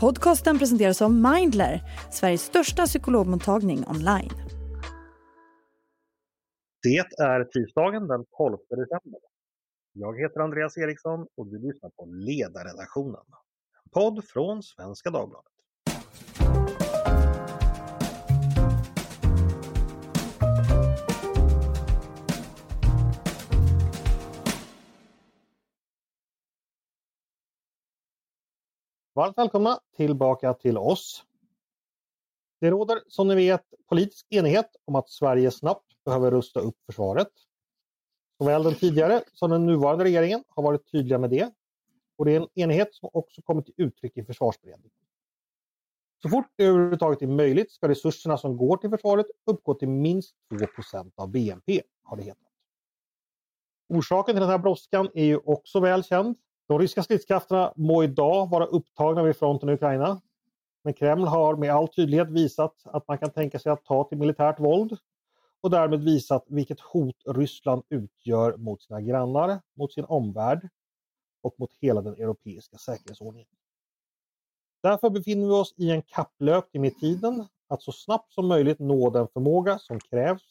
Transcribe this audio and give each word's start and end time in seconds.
Podcasten 0.00 0.58
presenteras 0.58 1.02
av 1.02 1.12
Mindler, 1.12 1.80
Sveriges 2.10 2.42
största 2.42 2.86
psykologmottagning 2.86 3.84
online. 3.88 4.30
Det 6.82 7.22
är 7.22 7.44
tisdagen 7.44 8.08
den 8.08 8.24
12 8.36 8.58
december. 8.70 9.20
Jag 9.92 10.20
heter 10.20 10.40
Andreas 10.40 10.76
Eriksson 10.76 11.26
och 11.36 11.46
du 11.46 11.58
lyssnar 11.58 11.90
på 11.90 12.04
Ledarredaktionen. 12.06 13.24
En 13.84 13.90
podd 13.90 14.24
från 14.24 14.62
Svenska 14.62 15.10
Dagbladet. 15.10 15.52
Varmt 29.16 29.38
välkomna 29.38 29.78
tillbaka 29.96 30.54
till 30.54 30.78
oss. 30.78 31.24
Det 32.60 32.70
råder 32.70 33.02
som 33.08 33.28
ni 33.28 33.34
vet 33.34 33.64
politisk 33.88 34.26
enighet 34.30 34.76
om 34.84 34.94
att 34.94 35.10
Sverige 35.10 35.50
snabbt 35.50 36.04
behöver 36.04 36.30
rusta 36.30 36.60
upp 36.60 36.76
försvaret. 36.86 37.28
Såväl 38.38 38.62
den 38.62 38.74
tidigare 38.74 39.22
som 39.32 39.50
den 39.50 39.66
nuvarande 39.66 40.04
regeringen 40.04 40.44
har 40.48 40.62
varit 40.62 40.92
tydliga 40.92 41.18
med 41.18 41.30
det. 41.30 41.52
Och 42.16 42.24
det 42.24 42.32
är 42.32 42.40
en 42.40 42.48
enighet 42.54 42.94
som 42.94 43.10
också 43.12 43.42
kommit 43.42 43.64
till 43.64 43.74
uttryck 43.76 44.16
i 44.16 44.24
försvarsberedningen. 44.24 44.96
Så 46.22 46.28
fort 46.28 46.46
det 46.56 46.64
överhuvudtaget 46.64 47.22
är 47.22 47.26
möjligt 47.26 47.72
ska 47.72 47.88
resurserna 47.88 48.38
som 48.38 48.56
går 48.56 48.76
till 48.76 48.90
försvaret 48.90 49.26
uppgå 49.46 49.74
till 49.74 49.88
minst 49.88 50.34
2% 50.50 51.12
av 51.16 51.28
BNP, 51.30 51.82
har 52.02 52.16
det 52.16 52.22
hetat. 52.22 52.38
Orsaken 53.88 54.34
till 54.34 54.40
den 54.40 54.50
här 54.50 54.58
brådskan 54.58 55.08
är 55.14 55.24
ju 55.24 55.36
också 55.36 55.80
väl 55.80 56.04
känd. 56.04 56.36
De 56.66 56.78
ryska 56.78 57.02
stridskrafterna 57.02 57.72
må 57.76 58.04
idag 58.04 58.50
vara 58.50 58.66
upptagna 58.66 59.22
vid 59.22 59.36
fronten 59.36 59.68
i 59.68 59.72
Ukraina. 59.72 60.20
Men 60.84 60.94
Kreml 60.94 61.26
har 61.26 61.56
med 61.56 61.70
all 61.70 61.88
tydlighet 61.88 62.30
visat 62.30 62.74
att 62.84 63.08
man 63.08 63.18
kan 63.18 63.30
tänka 63.30 63.58
sig 63.58 63.72
att 63.72 63.84
ta 63.84 64.04
till 64.04 64.18
militärt 64.18 64.60
våld 64.60 64.98
och 65.60 65.70
därmed 65.70 66.04
visat 66.04 66.44
vilket 66.48 66.80
hot 66.80 67.16
Ryssland 67.26 67.82
utgör 67.88 68.56
mot 68.56 68.82
sina 68.82 69.00
grannar, 69.00 69.60
mot 69.74 69.92
sin 69.92 70.04
omvärld 70.04 70.68
och 71.42 71.54
mot 71.58 71.74
hela 71.80 72.02
den 72.02 72.14
europeiska 72.14 72.78
säkerhetsordningen. 72.78 73.48
Därför 74.82 75.10
befinner 75.10 75.46
vi 75.46 75.52
oss 75.52 75.74
i 75.76 75.90
en 75.90 76.02
kapplöpning 76.02 76.82
med 76.82 76.98
tiden 76.98 77.46
att 77.68 77.82
så 77.82 77.92
snabbt 77.92 78.32
som 78.32 78.46
möjligt 78.46 78.78
nå 78.78 79.10
den 79.10 79.28
förmåga 79.28 79.78
som 79.78 80.00
krävs 80.00 80.42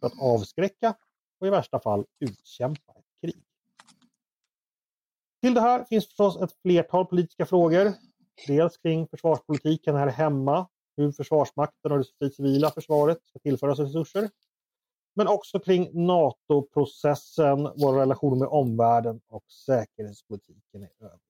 för 0.00 0.06
att 0.06 0.20
avskräcka 0.20 0.94
och 1.40 1.46
i 1.46 1.50
värsta 1.50 1.80
fall 1.80 2.04
utkämpa 2.18 2.92
ett. 2.92 3.05
Till 5.46 5.54
det 5.54 5.60
här 5.60 5.84
finns 5.84 6.06
förstås 6.06 6.36
ett 6.36 6.52
flertal 6.62 7.06
politiska 7.06 7.46
frågor. 7.46 7.92
Dels 8.46 8.76
kring 8.76 9.08
försvarspolitiken 9.08 9.96
här 9.96 10.06
hemma, 10.06 10.68
hur 10.96 11.12
Försvarsmakten 11.12 11.92
och 11.92 12.04
det 12.18 12.30
civila 12.30 12.70
försvaret 12.70 13.18
ska 13.24 13.38
tillföras 13.38 13.78
resurser. 13.78 14.30
Men 15.14 15.28
också 15.28 15.60
kring 15.60 16.06
NATO-processen, 16.06 17.62
våra 17.62 18.00
relationer 18.00 18.36
med 18.36 18.48
omvärlden 18.48 19.20
och 19.28 19.44
säkerhetspolitiken 19.66 20.82
i 20.82 20.88
övrigt. 21.00 21.22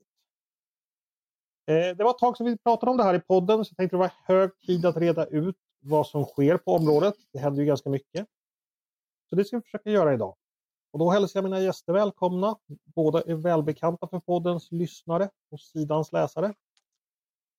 Eh, 1.66 1.96
det 1.96 2.04
var 2.04 2.10
ett 2.10 2.18
tag 2.18 2.36
sedan 2.36 2.46
vi 2.46 2.58
pratade 2.58 2.90
om 2.90 2.96
det 2.96 3.04
här 3.04 3.14
i 3.14 3.20
podden 3.20 3.64
så 3.64 3.72
jag 3.72 3.76
tänkte 3.76 3.96
det 3.96 4.00
var 4.00 4.12
hög 4.24 4.60
tid 4.60 4.86
att 4.86 4.96
reda 4.96 5.26
ut 5.26 5.56
vad 5.80 6.06
som 6.06 6.24
sker 6.24 6.56
på 6.56 6.72
området. 6.72 7.14
Det 7.32 7.38
händer 7.38 7.62
ju 7.62 7.66
ganska 7.66 7.90
mycket. 7.90 8.26
Så 9.30 9.36
det 9.36 9.44
ska 9.44 9.56
vi 9.56 9.62
försöka 9.62 9.90
göra 9.90 10.14
idag. 10.14 10.36
Och 10.96 11.00
då 11.00 11.10
hälsar 11.10 11.38
jag 11.40 11.44
mina 11.44 11.60
gäster 11.60 11.92
välkomna. 11.92 12.56
Båda 12.94 13.22
är 13.22 13.34
välbekanta 13.34 14.08
för 14.08 14.20
poddens 14.20 14.72
lyssnare 14.72 15.28
och 15.50 15.60
sidans 15.60 16.12
läsare. 16.12 16.54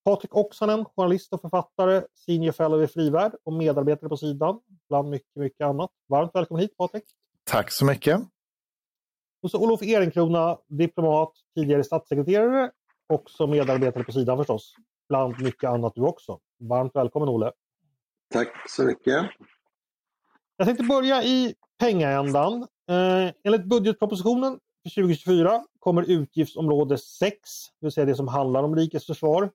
Patrik 0.06 0.36
Oksanen, 0.36 0.86
journalist 0.86 1.34
och 1.34 1.42
författare, 1.42 2.02
senior 2.26 2.52
fellow 2.52 2.84
i 2.84 2.88
Frivärd 2.88 3.32
och 3.44 3.54
medarbetare 3.54 4.10
på 4.10 4.18
sidan, 4.18 4.60
bland 4.90 5.10
mycket, 5.10 5.36
mycket 5.36 5.62
annat. 5.62 5.92
Varmt 6.08 6.36
välkommen 6.36 6.62
hit 6.62 6.78
Patrik! 6.78 7.04
Tack 7.44 7.72
så 7.72 7.86
mycket! 7.86 8.22
Och 9.42 9.52
så 9.52 9.60
Olof 9.60 9.82
Ehrenkrona, 9.82 10.58
diplomat, 10.68 11.32
tidigare 11.56 11.84
statssekreterare, 11.84 12.72
också 13.08 13.48
medarbetare 13.48 14.04
på 14.04 14.12
sidan 14.12 14.38
förstås, 14.38 14.76
bland 15.10 15.42
mycket 15.42 15.70
annat 15.70 15.96
du 15.96 16.02
också. 16.02 16.40
Varmt 16.60 16.96
välkommen 16.96 17.30
Olle! 17.30 17.52
Tack 18.34 18.70
så 18.70 18.84
mycket! 18.84 19.26
Jag 20.58 20.68
tänkte 20.68 20.84
börja 20.84 21.24
i 21.24 21.56
pengaändan. 21.80 22.68
Eh, 22.90 23.32
enligt 23.44 23.64
budgetpropositionen 23.64 24.60
för 24.84 25.02
2024 25.02 25.66
kommer 25.80 26.12
utgiftsområde 26.12 26.98
6, 26.98 27.40
det 27.80 27.86
vill 27.86 27.92
säga 27.92 28.06
det 28.06 28.16
som 28.16 28.28
handlar 28.28 28.64
om 28.64 28.76
rikets 28.76 29.06
försvar, 29.06 29.50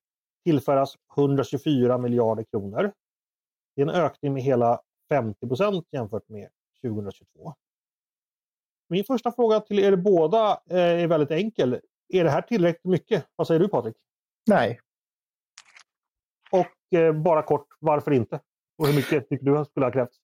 tillföras 0.44 0.94
124 1.16 1.98
miljarder 1.98 2.44
kronor. 2.44 2.92
Det 3.76 3.82
är 3.82 3.86
en 3.86 3.94
ökning 3.94 4.32
med 4.32 4.42
hela 4.42 4.80
50 5.08 5.48
procent 5.48 5.86
jämfört 5.90 6.28
med 6.28 6.48
2022. 6.82 7.54
Min 8.88 9.04
första 9.04 9.32
fråga 9.32 9.60
till 9.60 9.78
er 9.78 9.96
båda 9.96 10.60
eh, 10.70 10.78
är 10.78 11.06
väldigt 11.06 11.30
enkel. 11.30 11.80
Är 12.08 12.24
det 12.24 12.30
här 12.30 12.42
tillräckligt 12.42 12.84
mycket? 12.84 13.26
Vad 13.36 13.46
säger 13.46 13.60
du 13.60 13.68
Patrik? 13.68 13.96
Nej. 14.46 14.80
Och 16.50 16.98
eh, 16.98 17.12
bara 17.12 17.42
kort, 17.42 17.66
varför 17.78 18.10
inte? 18.10 18.40
Och 18.78 18.86
hur 18.86 18.94
mycket 18.94 19.28
tycker 19.28 19.46
du 19.46 19.64
skulle 19.64 19.86
ha 19.86 19.92
krävts? 19.92 20.21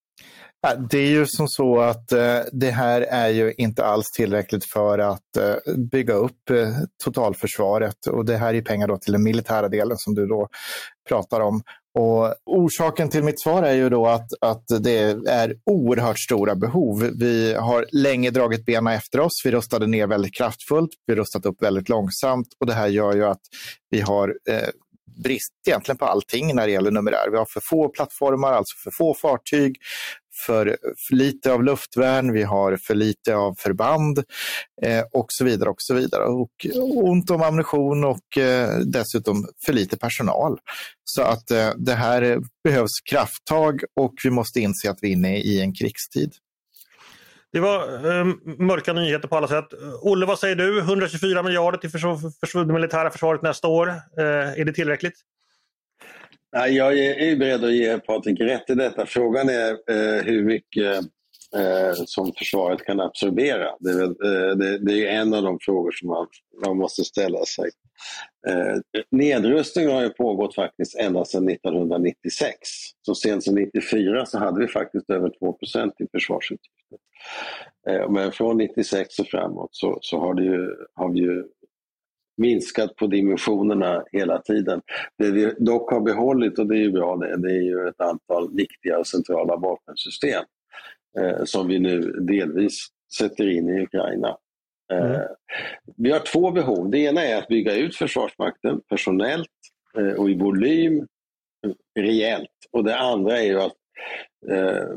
Det 0.91 0.99
är 0.99 1.11
ju 1.11 1.27
som 1.27 1.49
så 1.49 1.81
att 1.81 2.13
eh, 2.13 2.41
det 2.53 2.71
här 2.71 3.01
är 3.01 3.29
ju 3.29 3.55
inte 3.59 3.85
alls 3.85 4.11
tillräckligt 4.11 4.65
för 4.65 4.99
att 4.99 5.37
eh, 5.37 5.75
bygga 5.77 6.15
upp 6.15 6.51
eh, 6.51 6.69
totalförsvaret 7.05 8.07
och 8.07 8.25
det 8.25 8.37
här 8.37 8.55
är 8.55 8.63
pengar 8.63 8.89
då 8.89 8.97
till 8.97 9.13
den 9.13 9.23
militära 9.23 9.69
delen 9.69 9.97
som 9.99 10.15
du 10.15 10.27
då 10.27 10.49
pratar 11.09 11.41
om. 11.41 11.63
Och 11.99 12.35
orsaken 12.47 13.09
till 13.09 13.23
mitt 13.23 13.41
svar 13.41 13.63
är 13.63 13.75
ju 13.75 13.89
då 13.89 14.07
att, 14.07 14.29
att 14.41 14.65
det 14.81 14.99
är 15.29 15.55
oerhört 15.71 16.19
stora 16.19 16.55
behov. 16.55 17.11
Vi 17.19 17.55
har 17.55 17.87
länge 17.93 18.31
dragit 18.31 18.65
benen 18.65 18.95
efter 18.95 19.21
oss. 19.21 19.33
Vi 19.45 19.51
rustade 19.51 19.87
ner 19.87 20.07
väldigt 20.07 20.35
kraftfullt. 20.35 20.91
Vi 21.07 21.15
rustat 21.15 21.47
upp 21.47 21.63
väldigt 21.63 21.89
långsamt 21.89 22.49
och 22.61 22.67
det 22.67 22.73
här 22.73 22.89
gör 22.89 23.15
ju 23.15 23.25
att 23.25 23.41
vi 23.91 24.01
har 24.01 24.35
eh, 24.51 24.69
brist 25.23 25.53
egentligen 25.67 25.99
på 25.99 26.05
allting 26.05 26.55
när 26.55 26.67
det 26.67 26.73
gäller 26.73 26.91
numerär. 26.91 27.31
Vi 27.31 27.37
har 27.37 27.45
för 27.45 27.61
få 27.61 27.89
plattformar, 27.89 28.53
alltså 28.53 28.77
för 28.85 28.91
få 28.91 29.15
fartyg, 29.15 29.77
för, 30.47 30.77
för 31.09 31.15
lite 31.15 31.53
av 31.53 31.65
luftvärn, 31.65 32.33
vi 32.33 32.43
har 32.43 32.77
för 32.77 32.95
lite 32.95 33.37
av 33.37 33.55
förband 33.59 34.19
eh, 34.83 35.05
och 35.13 35.27
så 35.29 35.45
vidare. 35.45 35.71
Och 35.71 35.83
så 35.83 35.95
vidare. 35.95 36.25
Och 36.25 36.51
ont 36.95 37.31
om 37.31 37.43
ammunition 37.43 38.05
och 38.05 38.39
eh, 38.39 38.79
dessutom 38.79 39.49
för 39.67 39.73
lite 39.73 39.97
personal. 39.97 40.59
Så 41.05 41.23
att 41.23 41.51
eh, 41.51 41.71
det 41.77 41.95
här 41.95 42.39
behövs 42.65 43.01
krafttag 43.11 43.83
och 44.01 44.15
vi 44.25 44.31
måste 44.31 44.61
inse 44.61 44.91
att 44.91 44.99
vi 45.01 45.09
är 45.09 45.13
inne 45.13 45.39
i 45.39 45.61
en 45.61 45.75
krigstid. 45.75 46.33
Det 47.53 47.61
var 47.61 47.83
eh, 48.19 48.25
mörka 48.59 48.93
nyheter 48.93 49.29
på 49.29 49.37
alla 49.37 49.49
sätt. 49.49 49.69
Olle, 50.03 50.27
vad 50.27 50.39
säger 50.39 50.57
du? 50.57 50.79
124 50.79 51.43
miljarder 51.43 51.79
till 51.79 51.91
förs 51.91 52.53
det 52.53 52.73
militära 52.73 53.11
försvaret 53.11 53.43
nästa 53.43 53.69
år. 53.69 53.89
Eh, 53.89 54.61
är 54.61 54.65
det 54.65 54.73
tillräckligt? 54.73 55.15
Nej, 56.53 56.77
jag 56.77 56.99
är 56.99 57.37
beredd 57.37 57.65
att 57.65 57.73
ge 57.73 57.99
Patrik 57.99 58.41
rätt 58.41 58.71
i 58.71 58.75
detta. 58.75 59.07
Frågan 59.07 59.49
är 59.49 59.71
eh, 59.71 60.25
hur 60.25 60.45
mycket 60.45 61.05
eh, 61.57 62.05
som 62.07 62.33
försvaret 62.39 62.85
kan 62.85 63.01
absorbera. 63.01 63.69
Det 63.81 63.91
är, 63.91 64.03
eh, 64.03 64.57
det, 64.57 64.79
det 64.79 65.07
är, 65.07 65.21
en 65.21 65.35
av 65.35 65.43
de 65.43 65.59
frågor 65.61 65.91
som 65.91 66.09
man, 66.09 66.27
man 66.67 66.77
måste 66.77 67.05
ställa 67.05 67.45
sig. 67.45 67.71
Eh, 68.49 69.03
nedrustningen 69.11 69.91
har 69.91 70.03
ju 70.03 70.09
pågått 70.09 70.55
faktiskt 70.55 70.97
ända 70.97 71.25
sedan 71.25 71.49
1996. 71.49 72.53
Så 73.03 73.15
sent 73.15 73.45
som 73.45 73.59
1994 73.59 74.27
så 74.27 74.39
hade 74.39 74.61
vi 74.61 74.69
faktiskt 74.69 75.11
över 75.11 75.33
2 75.39 75.59
i 75.99 76.07
försvarsutgifter. 76.13 76.99
Eh, 77.89 78.11
men 78.11 78.33
från 78.33 78.57
96 78.57 79.19
och 79.19 79.27
framåt 79.27 79.69
så, 79.73 79.99
så 80.01 80.19
har, 80.19 80.35
det 80.35 80.45
ju, 80.45 80.75
har 80.95 81.13
vi 81.13 81.19
ju 81.19 81.45
minskat 82.37 82.97
på 82.97 83.07
dimensionerna 83.07 84.05
hela 84.13 84.39
tiden. 84.39 84.81
Det 85.19 85.31
vi 85.31 85.55
dock 85.59 85.91
har 85.91 86.01
behållit, 86.01 86.59
och 86.59 86.67
det 86.67 86.75
är 86.75 86.83
ju 86.83 86.93
bra 86.93 87.17
det, 87.17 87.37
det 87.37 87.51
är 87.51 87.63
ju 87.63 87.89
ett 87.89 88.01
antal 88.01 88.57
viktiga 88.57 88.99
och 88.99 89.07
centrala 89.07 89.57
vapensystem 89.57 90.45
eh, 91.19 91.45
som 91.45 91.69
vi 91.69 91.79
nu 91.79 92.01
delvis 92.21 92.87
sätter 93.19 93.49
in 93.49 93.69
i 93.69 93.83
Ukraina. 93.83 94.37
Eh, 94.93 95.11
mm. 95.11 95.21
Vi 95.97 96.11
har 96.11 96.21
två 96.21 96.51
behov. 96.51 96.91
Det 96.91 96.99
ena 96.99 97.25
är 97.25 97.37
att 97.37 97.49
bygga 97.49 97.75
ut 97.75 97.97
Försvarsmakten 97.97 98.81
personellt 98.89 99.49
eh, 99.99 100.13
och 100.13 100.31
i 100.31 100.35
volym 100.35 100.99
eh, 101.67 102.03
rejält. 102.03 102.51
Och 102.73 102.85
det 102.85 102.97
andra 102.99 103.39
är 103.39 103.45
ju 103.45 103.61
att 103.61 103.77
eh, 104.51 104.89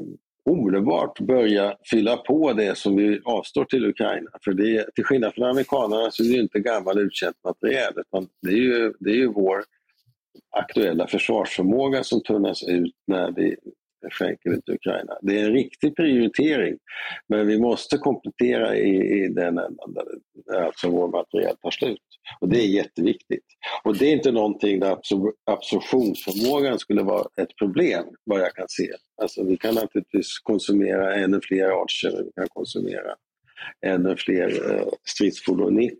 omedelbart 0.49 1.19
börja 1.19 1.77
fylla 1.91 2.17
på 2.17 2.53
det 2.53 2.77
som 2.77 2.95
vi 2.95 3.21
avstår 3.25 3.65
till 3.65 3.85
Ukraina. 3.85 4.29
För 4.43 4.53
det, 4.53 4.95
till 4.95 5.03
skillnad 5.03 5.33
från 5.33 5.49
amerikanerna 5.49 6.11
så 6.11 6.23
är 6.23 6.27
det 6.27 6.37
inte 6.37 6.59
gammal 6.59 6.99
utkänt 6.99 7.35
materiel 7.43 7.93
utan 7.95 8.27
det 8.41 8.49
är 8.49 8.57
ju, 8.57 8.93
det 8.99 9.09
är 9.09 9.15
ju 9.15 9.27
vår 9.27 9.63
aktuella 10.51 11.07
försvarsförmåga 11.07 12.03
som 12.03 12.23
tunnas 12.23 12.63
ut 12.63 12.95
när 13.07 13.31
vi 13.31 13.55
skänker 14.09 14.49
vi 14.49 14.61
till 14.61 14.73
Ukraina. 14.73 15.17
Det 15.21 15.39
är 15.39 15.45
en 15.45 15.53
riktig 15.53 15.95
prioritering, 15.95 16.77
men 17.27 17.47
vi 17.47 17.59
måste 17.59 17.97
komplettera 17.97 18.75
i, 18.75 19.23
i 19.23 19.27
den 19.27 19.57
ändan 19.57 19.93
där 19.93 20.61
alltså 20.61 20.89
vår 20.89 21.07
materiel 21.07 21.57
tar 21.57 21.71
slut. 21.71 21.99
Och 22.39 22.49
det 22.49 22.57
är 22.57 22.67
jätteviktigt. 22.67 23.45
Och 23.83 23.97
det 23.97 24.05
är 24.05 24.13
inte 24.13 24.31
någonting 24.31 24.79
där 24.79 24.91
absor 24.91 25.33
absorptionsförmågan 25.45 26.79
skulle 26.79 27.03
vara 27.03 27.27
ett 27.41 27.55
problem, 27.57 28.05
vad 28.23 28.39
jag 28.39 28.53
kan 28.53 28.67
se. 28.69 28.91
Alltså 29.21 29.43
vi 29.43 29.57
kan 29.57 29.75
naturligtvis 29.75 30.39
konsumera 30.39 31.15
ännu 31.15 31.39
fler 31.43 31.65
Archer, 31.65 32.23
vi 32.25 32.31
kan 32.35 32.47
konsumera 32.49 33.15
ännu 33.85 34.15
fler 34.17 34.71
eh, 34.71 34.87
stridsfordon 35.03 35.75
90. 35.75 35.97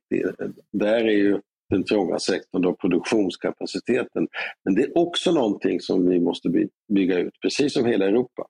Där 0.72 1.06
är 1.06 1.12
ju 1.12 1.42
den 1.72 1.84
trånga 1.86 2.20
sektorn 2.20 2.66
och 2.66 2.80
produktionskapaciteten. 2.80 4.28
Men 4.66 4.76
det 4.76 4.82
är 4.82 4.98
också 4.98 5.32
någonting 5.32 5.80
som 5.80 6.10
vi 6.10 6.20
måste 6.20 6.50
bygga 6.94 7.20
ut, 7.20 7.34
precis 7.42 7.74
som 7.74 7.86
hela 7.86 8.06
Europa. 8.06 8.44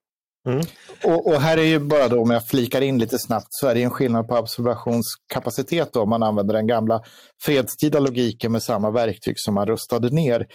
Mm. 0.50 0.62
Och, 1.04 1.28
och, 1.28 1.42
här 1.42 1.58
är 1.58 1.64
ju 1.64 1.80
bara 1.80 2.08
då, 2.08 2.22
om 2.22 2.30
jag 2.30 2.48
flikar 2.48 2.82
in 2.82 3.00
lite 3.00 3.20
snabbt, 3.20 3.48
så 3.50 3.68
är 3.68 3.76
det 3.76 3.84
en 3.84 3.90
skillnad 3.90 4.28
på 4.28 4.36
absorptionskapacitet 4.36 5.90
då, 5.94 6.02
om 6.02 6.10
man 6.10 6.24
använder 6.24 6.54
den 6.54 6.68
gamla 6.68 7.02
fredstida 7.44 8.00
logiken 8.00 8.52
med 8.52 8.64
samma 8.64 8.92
verktyg 8.92 9.40
som 9.40 9.54
man 9.54 9.68
rustade 9.68 10.10
ner. 10.10 10.48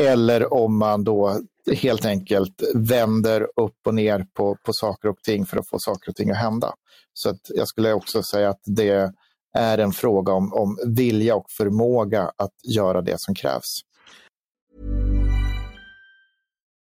Eller 0.00 0.52
om 0.54 0.78
man 0.78 1.04
då 1.04 1.40
helt 1.76 2.06
enkelt 2.06 2.62
vänder 2.74 3.42
upp 3.42 3.86
och 3.86 3.94
ner 3.94 4.26
på, 4.34 4.56
på 4.66 4.72
saker 4.72 5.08
och 5.08 5.22
ting 5.22 5.46
för 5.46 5.56
att 5.56 5.68
få 5.68 5.78
saker 5.78 6.10
och 6.10 6.16
ting 6.16 6.30
att 6.30 6.36
hända. 6.36 6.72
Så 7.12 7.30
att 7.30 7.40
jag 7.54 7.68
skulle 7.68 7.92
också 7.92 8.22
säga 8.22 8.48
att 8.48 8.60
det 8.64 9.12
är 9.56 9.78
en 9.78 9.92
fråga 9.92 10.32
om, 10.32 10.52
om 10.52 10.78
vilja 10.96 11.36
och 11.36 11.50
förmåga 11.50 12.22
att 12.22 12.74
göra 12.76 13.02
det 13.02 13.20
som 13.20 13.34
krävs. 13.34 13.80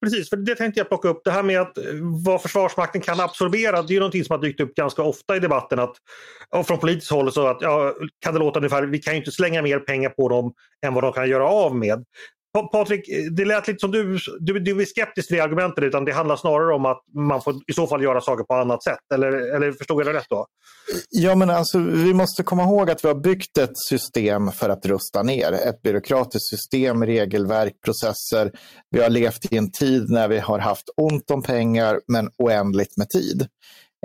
Precis, 0.00 0.30
för 0.30 0.36
det 0.36 0.54
tänkte 0.54 0.80
jag 0.80 0.88
plocka 0.88 1.08
upp. 1.08 1.20
Det 1.24 1.30
här 1.30 1.42
med 1.42 1.60
att 1.60 1.78
eh, 1.78 1.84
vad 2.24 2.42
Försvarsmakten 2.42 3.00
kan 3.00 3.20
absorbera, 3.20 3.82
det 3.82 3.92
är 3.92 3.94
ju 3.94 4.00
någonting 4.00 4.24
som 4.24 4.34
har 4.34 4.42
dykt 4.42 4.60
upp 4.60 4.74
ganska 4.74 5.02
ofta 5.02 5.36
i 5.36 5.40
debatten. 5.40 5.78
Att, 5.78 5.96
och 6.50 6.66
från 6.66 6.78
politiskt 6.78 7.10
håll 7.10 7.32
så 7.32 7.46
att, 7.46 7.58
ja, 7.60 7.94
kan 8.20 8.34
det 8.34 8.40
låta 8.40 8.58
ungefär, 8.58 8.82
vi 8.82 8.98
kan 8.98 9.12
ju 9.12 9.18
inte 9.18 9.32
slänga 9.32 9.62
mer 9.62 9.78
pengar 9.78 10.10
på 10.10 10.28
dem 10.28 10.52
än 10.86 10.94
vad 10.94 11.04
de 11.04 11.12
kan 11.12 11.28
göra 11.28 11.48
av 11.48 11.76
med. 11.76 12.04
Patrik, 12.72 13.08
eh, 13.08 13.24
det 13.24 13.44
lät 13.44 13.68
lite 13.68 13.78
som 13.80 13.90
du, 13.90 14.18
du, 14.40 14.60
du 14.60 14.82
är 14.82 14.84
skeptisk 14.84 15.28
till 15.28 15.36
det 15.36 15.42
argumentet 15.42 15.84
utan 15.84 16.04
det 16.04 16.12
handlar 16.12 16.36
snarare 16.36 16.74
om 16.74 16.86
att 16.86 17.02
man 17.14 17.42
får 17.42 17.54
i 17.66 17.72
så 17.72 17.86
fall 17.86 18.02
göra 18.02 18.20
saker 18.20 18.44
på 18.44 18.54
annat 18.54 18.84
sätt. 18.84 18.98
Eller, 19.14 19.56
eller 19.56 19.72
förstod 19.72 20.00
jag 20.00 20.06
det 20.06 20.18
rätt 20.18 20.26
då? 20.30 20.46
Ja, 21.10 21.34
men 21.34 21.50
alltså, 21.50 21.78
vi 21.78 22.14
måste 22.14 22.42
komma 22.42 22.62
ihåg 22.62 22.90
att 22.90 23.04
vi 23.04 23.08
har 23.08 23.14
byggt 23.14 23.58
ett 23.58 23.78
system 23.88 24.52
för 24.52 24.68
att 24.68 24.86
rusta 24.86 25.22
ner. 25.22 25.52
Ett 25.52 25.82
byråkratiskt 25.82 26.48
system, 26.48 27.04
regelverk, 27.04 27.72
processer. 27.84 28.52
Vi 28.90 29.02
har 29.02 29.10
levt 29.10 29.52
i 29.52 29.56
en 29.56 29.72
tid 29.72 30.10
när 30.10 30.28
vi 30.28 30.38
har 30.38 30.58
haft 30.58 30.84
ont 30.96 31.30
om 31.30 31.42
pengar 31.42 32.00
men 32.08 32.30
oändligt 32.38 32.96
med 32.96 33.08
tid. 33.10 33.48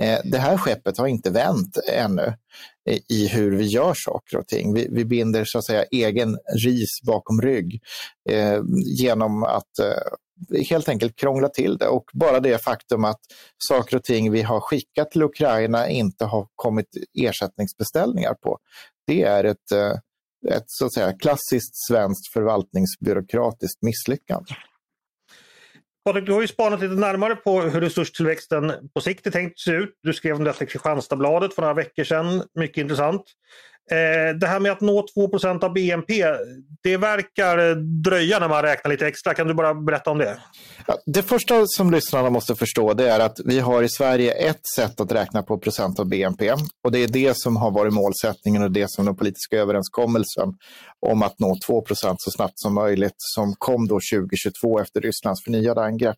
Eh, 0.02 0.20
det 0.24 0.38
här 0.38 0.58
skeppet 0.58 0.98
har 0.98 1.08
inte 1.08 1.30
vänt 1.30 1.78
ännu 1.94 2.34
i 3.10 3.28
hur 3.28 3.58
vi 3.58 3.66
gör 3.66 3.94
saker 3.96 4.38
och 4.38 4.48
ting. 4.48 4.74
Vi, 4.74 4.88
vi 4.92 5.06
binder 5.06 5.44
så 5.46 5.58
att 5.58 5.66
säga 5.66 5.86
egen 5.92 6.38
ris 6.66 7.02
bakom 7.06 7.42
rygg 7.42 7.82
eh, 8.30 8.62
genom 9.00 9.44
att 9.44 9.80
eh, 9.80 10.64
helt 10.70 10.90
enkelt 10.90 11.16
krångla 11.16 11.50
till 11.50 11.78
det. 11.78 11.88
Och 11.88 12.06
bara 12.14 12.40
det 12.40 12.64
faktum 12.64 13.06
att 13.06 13.20
saker 13.58 13.98
och 13.98 14.04
ting 14.04 14.32
vi 14.32 14.42
har 14.42 14.60
skickat 14.60 15.12
till 15.12 15.24
Ukraina 15.24 15.90
inte 15.90 16.26
har 16.26 16.48
kommit 16.56 16.88
ersättningsbeställningar 17.20 18.34
på, 18.34 18.58
det 19.08 19.24
är 19.24 19.44
ett, 19.44 19.72
eh, 19.72 20.56
ett 20.56 20.66
så 20.68 20.86
att 20.86 20.94
säga, 20.94 21.14
klassiskt 21.14 21.88
svenskt 21.88 22.34
förvaltningsbyråkratiskt 22.34 23.82
misslyckande. 23.82 24.54
Patrik, 26.06 26.26
du 26.26 26.34
har 26.34 26.42
ju 26.42 26.48
spanat 26.48 26.82
lite 26.82 26.94
närmare 26.94 27.36
på 27.36 27.62
hur 27.62 27.82
resurstillväxten 27.82 28.74
på 28.94 29.02
sikt 29.02 29.28
är 29.28 29.32
tänkt 29.32 29.60
se 29.60 29.72
ut. 29.72 30.00
Du 30.04 30.14
skrev 30.14 30.36
om 30.36 30.44
detta 30.44 30.64
i 30.64 30.68
Kristianstadsbladet 30.68 31.56
för 31.56 31.62
några 31.62 31.74
veckor 31.74 32.04
sedan. 32.04 32.44
Mycket 32.56 32.78
intressant. 32.78 33.24
Eh, 33.92 34.36
det 34.36 34.48
här 34.48 34.60
med 34.60 34.72
att 34.72 34.82
nå 34.82 35.06
2% 35.16 35.64
av 35.64 35.74
BNP, 35.74 36.26
det 36.84 36.98
verkar 36.98 37.76
dröja 38.04 38.40
när 38.40 38.48
man 38.48 38.62
räknar 38.62 38.92
lite 38.92 39.08
extra. 39.08 39.34
Kan 39.34 39.48
du 39.48 39.54
bara 39.54 39.74
berätta 39.74 40.12
om 40.12 40.18
det? 40.18 40.38
Det 41.06 41.24
första 41.24 41.68
som 41.68 41.92
lyssnarna 41.92 42.30
måste 42.30 42.56
förstå 42.56 42.94
det 42.94 43.10
är 43.10 43.20
att 43.20 43.40
vi 43.46 43.60
har 43.60 43.84
i 43.84 43.90
Sverige 43.90 44.32
ett 44.32 44.68
sätt 44.76 45.00
att 45.00 45.12
räkna 45.12 45.44
på 45.44 45.58
procent 45.58 46.00
av 46.00 46.10
BNP. 46.10 46.54
Och 46.84 46.92
det 46.92 47.00
är 47.00 47.08
det 47.08 47.38
som 47.38 47.58
har 47.58 47.72
varit 47.72 47.94
målsättningen 47.94 48.64
och 48.64 48.72
det 48.72 48.92
som 48.92 49.06
den 49.06 49.16
politiska 49.16 49.58
överenskommelsen 49.58 50.54
om 51.08 51.24
att 51.24 51.40
nå 51.40 51.56
2% 51.68 52.16
så 52.18 52.32
snabbt 52.32 52.60
som 52.60 52.74
möjligt 52.74 53.16
som 53.18 53.56
kom 53.58 53.88
då 53.88 54.00
2022 54.14 54.80
efter 54.80 55.02
Rysslands 55.02 55.44
förnyade 55.44 55.82
angrepp 55.82 56.18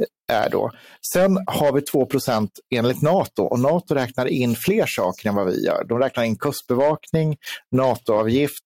eh, 0.00 0.06
är 0.36 0.50
då. 0.50 0.70
Sen 1.12 1.38
har 1.46 1.72
vi 1.72 1.80
2% 1.80 2.48
enligt 2.74 3.02
Nato 3.02 3.42
och 3.42 3.60
Nato 3.60 3.94
räknar 3.94 4.26
in 4.26 4.56
fler 4.56 4.86
saker 4.86 5.28
än 5.28 5.34
vad 5.34 5.46
vi 5.46 5.64
gör. 5.64 5.84
De 5.88 5.98
räknar 5.98 6.24
in 6.24 6.36
kustbevakning, 6.36 7.07
NATO-avgift, 7.76 8.64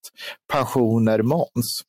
pensioner, 0.52 1.22
moms. 1.22 1.80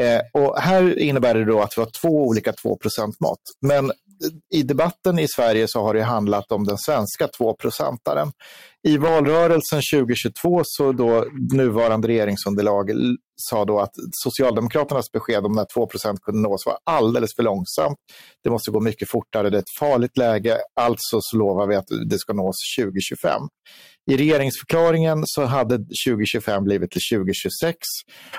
Eh, 0.00 0.42
och 0.42 0.58
här 0.58 0.98
innebär 0.98 1.34
det 1.34 1.44
då 1.44 1.60
att 1.60 1.72
vi 1.76 1.82
har 1.82 1.90
två 2.02 2.26
olika 2.26 2.52
2% 2.52 3.12
mått. 3.20 3.42
Men 3.66 3.92
i 4.54 4.62
debatten 4.62 5.18
i 5.18 5.28
Sverige 5.28 5.68
så 5.68 5.82
har 5.82 5.94
det 5.94 6.02
handlat 6.02 6.52
om 6.52 6.64
den 6.64 6.78
svenska 6.78 7.28
2 7.38 7.56
procentaren. 7.56 8.32
I 8.88 8.96
valrörelsen 8.96 9.82
2022 9.92 10.60
så 10.64 10.92
då 10.92 11.24
nuvarande 11.52 12.08
regeringsunderlag 12.08 12.90
sa 13.36 13.64
då 13.64 13.80
att 13.80 13.92
Socialdemokraternas 14.12 15.12
besked 15.12 15.44
om 15.44 15.52
när 15.52 15.64
2% 15.64 16.16
kunde 16.22 16.48
nås 16.48 16.66
var 16.66 16.78
alldeles 16.84 17.34
för 17.36 17.42
långsamt. 17.42 17.98
Det 18.44 18.50
måste 18.50 18.70
gå 18.70 18.80
mycket 18.80 19.10
fortare, 19.10 19.50
det 19.50 19.56
är 19.56 19.62
ett 19.62 19.78
farligt 19.78 20.16
läge, 20.16 20.58
alltså 20.80 21.18
så 21.20 21.36
lovar 21.36 21.66
vi 21.66 21.76
att 21.76 21.88
det 22.10 22.18
ska 22.18 22.32
nås 22.32 22.56
2025. 22.80 23.42
I 24.08 24.16
regeringsförklaringen 24.16 25.22
så 25.26 25.44
hade 25.44 25.76
2025 25.76 26.64
blivit 26.64 26.90
till 26.90 27.02
2026 27.12 27.76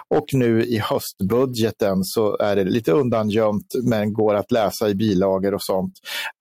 och 0.10 0.26
nu 0.34 0.64
i 0.64 0.78
höstbudgeten 0.80 2.04
så 2.04 2.38
är 2.38 2.56
det 2.56 2.64
lite 2.64 2.92
undangömt 2.92 3.68
men 3.84 4.14
går 4.14 4.36
att 4.36 4.52
läsa 4.52 4.90
i 4.90 4.96
bilagor 4.96 5.54
och 5.54 5.64
sånt 5.64 5.94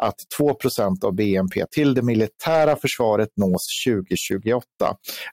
att 0.02 0.14
2% 0.40 1.04
av 1.04 1.14
BNP 1.14 1.64
till 1.70 1.94
det 1.94 2.02
militära 2.02 2.76
försvaret 2.76 3.28
nås 3.36 3.66
2028. 3.86 4.64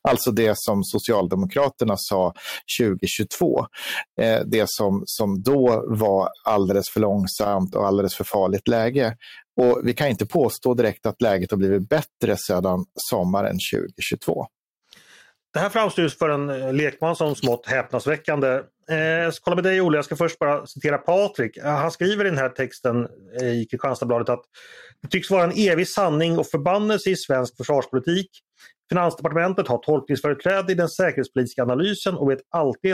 Alltså 0.09 0.31
det 0.31 0.57
som 0.57 0.83
Socialdemokraterna 0.83 1.95
sa 1.97 2.33
2022. 2.79 3.65
Eh, 4.21 4.39
det 4.45 4.69
som, 4.69 5.03
som 5.05 5.43
då 5.43 5.83
var 5.87 6.29
alldeles 6.45 6.89
för 6.89 6.99
långsamt 6.99 7.75
och 7.75 7.87
alldeles 7.87 8.15
för 8.15 8.23
farligt 8.23 8.67
läge. 8.67 9.15
Och 9.55 9.81
vi 9.83 9.93
kan 9.93 10.07
inte 10.07 10.25
påstå 10.25 10.73
direkt 10.73 11.05
att 11.05 11.21
läget 11.21 11.51
har 11.51 11.57
blivit 11.57 11.89
bättre 11.89 12.37
sedan 12.37 12.85
sommaren 13.09 13.57
2022. 13.73 14.47
Det 15.53 15.59
här 15.59 15.69
framstår 15.69 16.07
för 16.07 16.29
en 16.29 16.49
eh, 16.49 16.73
lekman 16.73 17.15
som 17.15 17.35
smått 17.35 17.65
häpnadsväckande. 17.67 18.61
Eh, 18.89 18.97
jag 18.97 19.33
ska 19.33 19.43
kolla 19.43 19.55
med 19.55 19.63
dig 19.63 19.81
Olle, 19.81 19.97
jag 19.97 20.05
ska 20.05 20.15
först 20.15 20.39
bara 20.39 20.67
citera 20.67 20.97
Patrik. 20.97 21.57
Eh, 21.57 21.65
han 21.65 21.91
skriver 21.91 22.25
i 22.25 22.29
den 22.29 22.37
här 22.37 22.49
texten 22.49 23.07
eh, 23.41 23.47
i 23.47 23.65
Kristianstadsbladet 23.71 24.29
att 24.29 24.43
det 25.01 25.07
tycks 25.07 25.31
vara 25.31 25.43
en 25.43 25.53
evig 25.55 25.87
sanning 25.87 26.37
och 26.37 26.47
förbannelse 26.47 27.09
i 27.09 27.15
svensk 27.15 27.57
försvarspolitik. 27.57 28.29
Finansdepartementet 28.89 29.67
har 29.67 29.77
tolkningsföreträde 29.77 30.71
i 30.71 30.75
den 30.75 30.89
säkerhetspolitiska 30.89 31.61
analysen 31.61 32.15
och 32.15 32.31
vet 32.31 32.39
alltid 32.49 32.93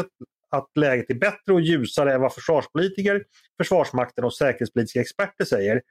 att 0.52 0.70
läget 0.76 1.10
är 1.10 1.16
bättre 1.16 1.54
och 1.54 1.62
ljusare 1.62 2.14
än 2.14 2.22
vad 2.22 2.34
försvarspolitiker, 2.34 3.24
Försvarsmakten 3.58 4.24
och 4.24 4.34
säkerhetspolitiska 4.34 5.02
experter 5.02 5.46
säger. 5.46 5.82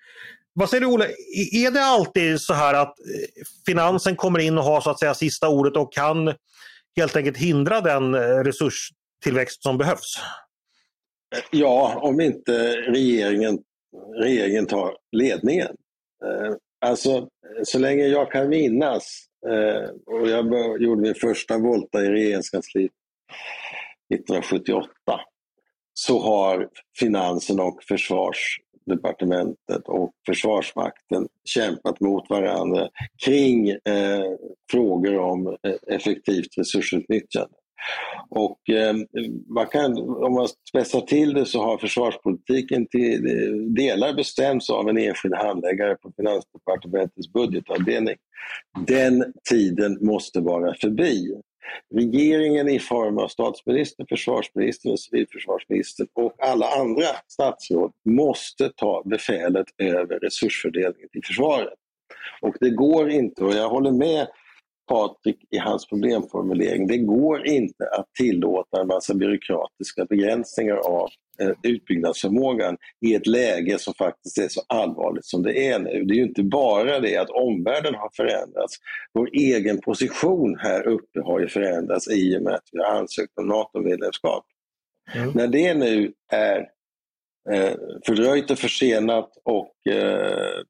Vad 0.53 0.71
säger 0.71 0.81
du 0.81 0.87
Olle, 0.87 1.05
är 1.53 1.71
det 1.71 1.85
alltid 1.85 2.41
så 2.41 2.55
här 2.55 2.75
att 2.75 2.99
eh, 2.99 3.45
finansen 3.67 4.17
kommer 4.17 4.39
in 4.39 4.59
och 4.59 4.65
har 4.65 4.81
så 4.81 4.91
att 4.91 4.99
säga 4.99 5.15
sista 5.15 5.49
ordet 5.49 5.77
och 5.77 5.93
kan 5.93 6.35
helt 6.97 7.17
enkelt 7.17 7.37
hindra 7.37 7.81
den 7.81 8.15
eh, 8.15 8.21
resurstillväxt 8.21 9.63
som 9.63 9.79
behövs? 9.79 10.19
Ja, 11.51 12.01
om 12.03 12.21
inte 12.21 12.77
regeringen, 12.77 13.59
regeringen 14.23 14.67
tar 14.67 14.97
ledningen. 15.13 15.77
Eh, 16.25 16.55
alltså, 16.81 17.29
så 17.65 17.79
länge 17.79 18.07
jag 18.07 18.33
kan 18.33 18.49
minnas, 18.49 19.27
och 20.07 20.29
jag 20.29 20.47
gjorde 20.83 21.03
min 21.03 21.15
första 21.15 21.59
volta 21.59 22.03
i 22.05 22.09
regeringskansliet 22.09 22.93
1978, 24.15 24.91
så 25.95 26.21
har 26.21 26.69
finansen 26.99 27.61
och 27.61 27.83
försvarsdepartementet 27.89 29.89
och 29.89 30.13
Försvarsmakten 30.27 31.29
kämpat 31.45 32.01
mot 32.01 32.31
varandra 32.31 32.89
kring 33.25 33.69
eh, 33.69 34.25
frågor 34.71 35.19
om 35.19 35.47
eh, 35.47 35.95
effektivt 35.95 36.59
resursutnyttjande. 36.59 37.55
Och 38.31 38.71
eh, 38.71 38.95
man 39.55 39.67
kan, 39.67 39.99
om 39.99 40.35
man 40.35 40.49
spetsar 40.69 41.01
till 41.01 41.35
det 41.35 41.47
så 41.47 41.63
har 41.63 41.79
försvarspolitiken 41.79 42.87
till 42.87 43.23
delar 43.75 44.15
bestämts 44.15 44.71
av 44.71 44.89
en 44.89 44.99
enskild 44.99 45.35
handläggare 45.35 45.95
på 45.95 46.13
Finansdepartementets 46.17 47.33
budgetavdelning. 47.33 48.17
Den 48.87 49.33
tiden 49.51 49.99
måste 50.01 50.41
vara 50.41 50.75
förbi. 50.75 51.41
Regeringen 51.95 52.69
i 52.69 52.79
form 52.79 53.19
av 53.19 53.29
statsminister, 53.29 54.07
försvarsminister 54.09 54.93
och 54.93 55.01
civilförsvarsminister 55.01 56.07
och 56.15 56.35
alla 56.39 56.67
andra 56.67 57.07
statsråd 57.29 57.93
måste 58.05 58.69
ta 58.77 59.03
befälet 59.05 59.67
över 59.79 60.19
resursfördelningen 60.19 61.09
till 61.13 61.25
försvaret. 61.25 61.75
Och 62.43 62.57
det 62.61 62.71
går 62.71 63.11
inte, 63.11 63.45
och 63.45 63.55
jag 63.55 63.69
håller 63.69 63.93
med 63.93 64.27
Patrik 64.89 65.37
i 65.51 65.59
hans 65.59 65.87
problemformulering. 65.87 66.87
Det 66.87 66.99
går 66.99 67.47
inte 67.47 67.85
att 67.99 68.15
tillåta 68.19 68.81
en 68.81 68.87
massa 68.87 69.15
byråkratiska 69.15 70.05
begränsningar 70.05 70.77
av 70.77 71.09
utbyggnadsförmågan 71.63 72.77
i 73.07 73.15
ett 73.15 73.27
läge 73.27 73.79
som 73.79 73.95
faktiskt 73.95 74.39
är 74.39 74.49
så 74.49 74.63
allvarligt 74.67 75.25
som 75.25 75.43
det 75.43 75.69
är 75.69 75.79
nu. 75.79 76.05
Det 76.05 76.15
är 76.15 76.17
ju 76.17 76.23
inte 76.23 76.43
bara 76.43 77.01
det 77.01 77.17
att 77.17 77.31
omvärlden 77.31 77.95
har 77.95 78.11
förändrats. 78.17 78.77
Vår 79.13 79.29
egen 79.33 79.81
position 79.81 80.57
här 80.59 80.87
uppe 80.87 81.21
har 81.21 81.41
ju 81.41 81.49
förändrats 81.49 82.11
i 82.11 82.39
och 82.39 82.43
med 82.43 82.55
att 82.55 82.69
vi 82.73 82.79
har 82.79 82.99
ansökt 82.99 83.39
om 83.39 83.47
NATO-medlemskap. 83.47 84.45
Mm. 85.15 85.31
När 85.35 85.47
det 85.47 85.75
nu 85.75 86.13
är 86.33 86.59
eh, 87.51 87.75
fördröjt 88.07 88.51
och 88.51 88.59
försenat 88.59 89.31
och 89.45 89.93
eh, 89.93 90.63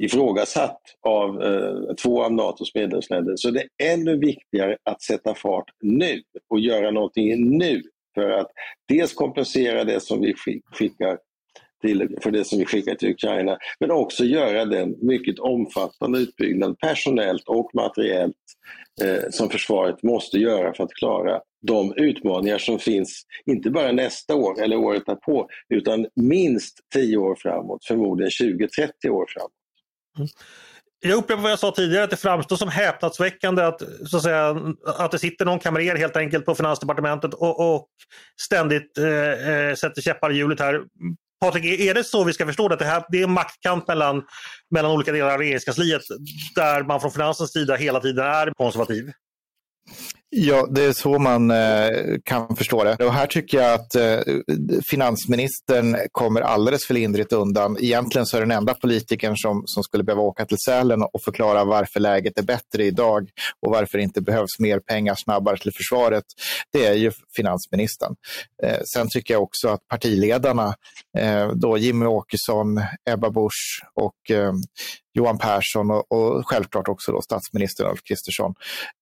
ifrågasatt 0.00 0.80
av 1.00 1.42
eh, 1.42 1.94
två 1.94 2.24
av 2.24 2.32
Natos 2.32 2.74
medlemsländer. 2.74 3.36
Så 3.36 3.50
det 3.50 3.60
är 3.60 3.92
ännu 3.92 4.16
viktigare 4.16 4.76
att 4.82 5.02
sätta 5.02 5.34
fart 5.34 5.70
nu 5.80 6.22
och 6.48 6.60
göra 6.60 6.90
någonting 6.90 7.58
nu 7.58 7.82
för 8.16 8.30
att 8.30 8.50
dels 8.88 9.14
kompensera 9.14 9.84
det 9.84 10.00
som 10.00 10.20
vi 10.20 10.34
skickar 10.72 11.18
till, 11.82 12.16
för 12.22 12.30
det 12.30 12.44
som 12.44 12.58
vi 12.58 12.64
skickar 12.64 12.94
till 12.94 13.10
Ukraina, 13.10 13.58
men 13.80 13.90
också 13.90 14.24
göra 14.24 14.64
den 14.64 14.94
mycket 15.02 15.38
omfattande 15.38 16.18
utbyggnad 16.18 16.78
personellt 16.78 17.48
och 17.48 17.70
materiellt 17.74 18.36
eh, 19.02 19.30
som 19.30 19.50
försvaret 19.50 20.02
måste 20.02 20.38
göra 20.38 20.74
för 20.74 20.84
att 20.84 20.94
klara 20.94 21.40
de 21.66 21.94
utmaningar 21.96 22.58
som 22.58 22.78
finns, 22.78 23.22
inte 23.46 23.70
bara 23.70 23.92
nästa 23.92 24.34
år 24.34 24.62
eller 24.62 24.76
året 24.76 25.02
därpå, 25.06 25.48
utan 25.68 26.06
minst 26.14 26.78
10 26.94 27.16
år 27.16 27.36
framåt, 27.38 27.84
förmodligen 27.84 28.30
20-30 28.30 29.08
år 29.08 29.26
framåt. 29.28 29.52
Mm. 30.18 30.28
Jag 31.08 31.18
upprepar 31.18 31.42
vad 31.42 31.52
jag 31.52 31.58
sa 31.58 31.70
tidigare, 31.70 32.04
att 32.04 32.10
det 32.10 32.16
framstår 32.16 32.56
som 32.56 32.68
häpnadsväckande 32.68 33.62
att, 33.62 33.82
så 34.06 34.16
att, 34.16 34.22
säga, 34.22 34.56
att 34.84 35.10
det 35.10 35.18
sitter 35.18 35.44
någon 35.44 35.58
kamrer 35.58 35.96
helt 35.96 36.16
enkelt 36.16 36.46
på 36.46 36.54
Finansdepartementet 36.54 37.34
och, 37.34 37.74
och 37.74 37.88
ständigt 38.40 38.98
eh, 38.98 39.48
eh 39.48 39.74
sätter 39.74 40.02
käppar 40.02 40.30
i 40.30 40.36
hjulet 40.36 40.60
här. 40.60 40.80
Patrik, 41.40 41.80
är 41.80 41.94
det 41.94 42.04
så 42.04 42.24
vi 42.24 42.32
ska 42.32 42.46
förstå 42.46 42.68
det? 42.68 42.74
Att 42.74 42.78
det, 42.78 42.86
här, 42.86 43.04
det 43.08 43.18
är 43.18 43.24
en 43.24 43.32
maktkamp 43.32 43.88
mellan, 43.88 44.22
mellan 44.70 44.90
olika 44.90 45.12
delar 45.12 45.32
av 45.32 45.38
regeringskansliet 45.38 46.02
där 46.54 46.82
man 46.82 47.00
från 47.00 47.10
finansens 47.10 47.52
sida 47.52 47.74
hela 47.74 48.00
tiden 48.00 48.26
är 48.26 48.52
konservativ? 48.56 49.12
Ja, 50.30 50.66
det 50.70 50.84
är 50.84 50.92
så 50.92 51.18
man 51.18 51.50
eh, 51.50 51.88
kan 52.24 52.56
förstå 52.56 52.84
det. 52.84 53.04
Och 53.04 53.12
här 53.12 53.26
tycker 53.26 53.58
jag 53.58 53.74
att 53.74 53.94
eh, 53.94 54.18
finansministern 54.90 55.96
kommer 56.12 56.40
alldeles 56.40 56.86
för 56.86 56.94
lindrigt 56.94 57.32
undan. 57.32 57.76
Egentligen 57.80 58.26
så 58.26 58.36
är 58.36 58.40
den 58.40 58.50
enda 58.50 58.74
politikern 58.74 59.36
som, 59.36 59.62
som 59.66 59.82
skulle 59.82 60.04
behöva 60.04 60.22
åka 60.22 60.46
till 60.46 60.58
Sälen 60.58 61.02
och 61.02 61.22
förklara 61.24 61.64
varför 61.64 62.00
läget 62.00 62.38
är 62.38 62.42
bättre 62.42 62.84
idag 62.84 63.28
och 63.66 63.72
varför 63.72 63.98
det 63.98 64.04
inte 64.04 64.20
behövs 64.20 64.58
mer 64.58 64.80
pengar 64.80 65.14
snabbare 65.14 65.56
till 65.56 65.72
försvaret. 65.72 66.24
Det 66.72 66.86
är 66.86 66.94
ju 66.94 67.12
finansministern. 67.36 68.14
Eh, 68.62 68.80
sen 68.94 69.08
tycker 69.10 69.34
jag 69.34 69.42
också 69.42 69.68
att 69.68 69.88
partiledarna, 69.88 70.74
eh, 71.18 71.48
då 71.48 71.78
Jimmy 71.78 72.06
Åkesson, 72.06 72.80
Ebba 73.10 73.30
Busch 73.30 73.82
och 73.94 74.36
eh, 74.36 74.52
Johan 75.16 75.38
Persson 75.38 75.90
och, 75.90 76.12
och 76.12 76.46
självklart 76.46 76.88
också 76.88 77.12
då 77.12 77.22
statsminister 77.22 77.90
Ulf 77.90 78.00
Kristersson 78.08 78.54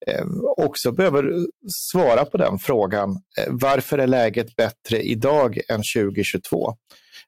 eh, 0.06 0.24
också 0.56 0.92
behöver 0.92 1.46
svara 1.92 2.24
på 2.24 2.36
den 2.36 2.58
frågan. 2.58 3.10
Eh, 3.10 3.46
varför 3.50 3.98
är 3.98 4.06
läget 4.06 4.56
bättre 4.56 5.02
idag 5.02 5.58
än 5.68 5.82
2022? 5.96 6.74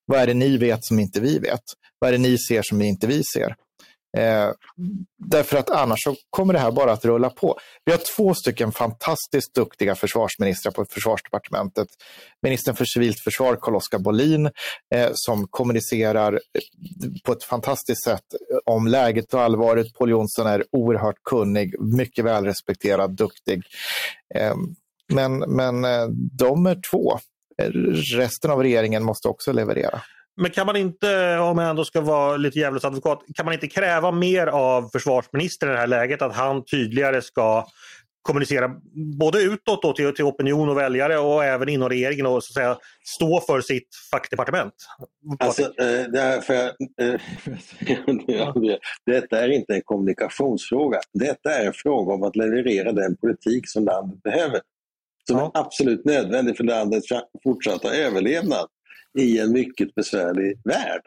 Vad 0.06 0.20
är 0.20 0.26
det 0.26 0.34
ni 0.34 0.56
vet 0.56 0.84
som 0.84 0.98
inte 0.98 1.20
vi 1.20 1.38
vet? 1.38 1.62
Vad 1.98 2.08
är 2.08 2.12
det 2.12 2.18
ni 2.18 2.38
ser 2.38 2.62
som 2.62 2.82
inte 2.82 3.06
vi 3.06 3.22
ser? 3.24 3.54
Eh, 4.16 4.50
därför 5.18 5.56
att 5.56 5.70
annars 5.70 6.04
så 6.04 6.16
kommer 6.30 6.52
det 6.52 6.58
här 6.58 6.70
bara 6.70 6.92
att 6.92 7.04
rulla 7.04 7.30
på. 7.30 7.58
Vi 7.84 7.92
har 7.92 7.98
två 8.16 8.34
stycken 8.34 8.72
fantastiskt 8.72 9.54
duktiga 9.54 9.94
försvarsministrar 9.94 10.72
på 10.72 10.84
försvarsdepartementet. 10.90 11.88
Ministern 12.42 12.74
för 12.74 12.84
civilt 12.84 13.20
försvar, 13.20 13.56
Carl-Oskar 13.60 13.98
Bolin, 13.98 14.46
eh, 14.94 15.10
som 15.12 15.46
kommunicerar 15.50 16.32
eh, 16.32 16.40
på 17.24 17.32
ett 17.32 17.44
fantastiskt 17.44 18.04
sätt 18.04 18.24
om 18.64 18.86
läget 18.86 19.34
och 19.34 19.40
allvaret. 19.40 19.94
Paul 19.98 20.10
Jonsson 20.10 20.46
är 20.46 20.64
oerhört 20.72 21.22
kunnig, 21.30 21.74
mycket 21.80 22.24
välrespekterad, 22.24 23.16
duktig. 23.16 23.62
Eh, 24.34 24.54
men, 25.12 25.38
men 25.38 25.84
eh, 25.84 26.06
de 26.38 26.66
är 26.66 26.80
två. 26.90 27.18
Eh, 27.62 27.70
resten 28.16 28.50
av 28.50 28.62
regeringen 28.62 29.04
måste 29.04 29.28
också 29.28 29.52
leverera. 29.52 30.02
Men 30.36 30.50
kan 30.50 30.66
man 30.66 30.76
inte, 30.76 31.38
om 31.38 31.58
jag 31.58 31.70
ändå 31.70 31.84
ska 31.84 32.00
vara 32.00 32.36
lite 32.36 32.58
djävulsadvokat, 32.58 33.22
kan 33.34 33.44
man 33.44 33.54
inte 33.54 33.66
kräva 33.66 34.10
mer 34.10 34.46
av 34.46 34.88
försvarsministern 34.92 35.70
i 35.70 35.72
det 35.72 35.78
här 35.78 35.86
läget? 35.86 36.22
Att 36.22 36.34
han 36.34 36.64
tydligare 36.64 37.22
ska 37.22 37.66
kommunicera 38.22 38.70
både 39.18 39.42
utåt 39.42 39.82
då 39.82 39.92
till, 39.92 40.14
till 40.14 40.24
opinion 40.24 40.68
och 40.68 40.78
väljare 40.78 41.18
och 41.18 41.44
även 41.44 41.68
inom 41.68 41.88
regeringen 41.88 42.26
och 42.26 42.44
så 42.44 42.52
säga, 42.52 42.78
stå 43.04 43.40
för 43.40 43.60
sitt 43.60 43.88
fackdepartement? 44.10 44.74
Alltså, 45.38 45.62
eh, 45.62 46.04
därför, 46.12 46.54
eh, 47.00 47.20
detta 49.06 49.44
är 49.44 49.48
inte 49.48 49.74
en 49.74 49.82
kommunikationsfråga. 49.84 51.00
Detta 51.12 51.50
är 51.50 51.66
en 51.66 51.72
fråga 51.72 52.14
om 52.14 52.22
att 52.22 52.36
leverera 52.36 52.92
den 52.92 53.16
politik 53.16 53.68
som 53.68 53.84
landet 53.84 54.22
behöver. 54.22 54.60
Som 55.28 55.38
ja. 55.38 55.52
är 55.54 55.60
absolut 55.60 56.04
nödvändig 56.04 56.56
för 56.56 56.64
landets 56.64 57.06
fortsatta 57.44 57.94
överlevnad 57.94 58.66
i 59.16 59.38
en 59.38 59.52
mycket 59.52 59.94
besvärlig 59.94 60.58
värld. 60.64 61.02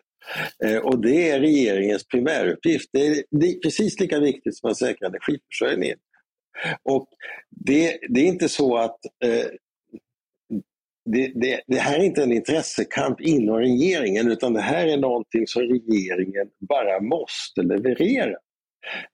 Eh, 0.63 0.77
och 0.77 1.01
det 1.01 1.29
är 1.29 1.39
regeringens 1.39 2.07
primäruppgift. 2.07 2.89
Det 2.93 3.07
är, 3.07 3.23
det 3.31 3.45
är 3.45 3.59
precis 3.59 3.99
lika 3.99 4.19
viktigt 4.19 4.57
som 4.57 4.69
att 4.69 4.77
säkra 4.77 5.07
energiförsörjningen. 5.07 5.97
Och 6.83 7.07
det, 7.49 7.99
det 8.09 8.21
är 8.21 8.25
inte 8.25 8.49
så 8.49 8.77
att 8.77 8.97
eh, 9.25 9.45
det, 11.05 11.31
det, 11.35 11.61
det, 11.67 11.79
här 11.79 11.99
är 11.99 12.03
inte 12.03 12.23
en 12.23 12.31
intressekamp 12.31 13.21
inom 13.21 13.57
regeringen 13.57 14.31
utan 14.31 14.53
det 14.53 14.61
här 14.61 14.87
är 14.87 14.97
någonting 14.97 15.47
som 15.47 15.61
regeringen 15.61 16.49
bara 16.69 17.01
måste 17.01 17.61
leverera. 17.61 18.37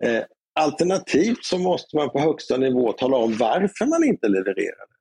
Eh, 0.04 0.24
alternativt 0.60 1.46
så 1.46 1.58
måste 1.58 1.96
man 1.96 2.10
på 2.10 2.20
högsta 2.20 2.58
nivå 2.58 2.92
tala 2.92 3.18
om 3.18 3.38
varför 3.38 3.86
man 3.86 4.04
inte 4.04 4.28
levererar. 4.28 4.95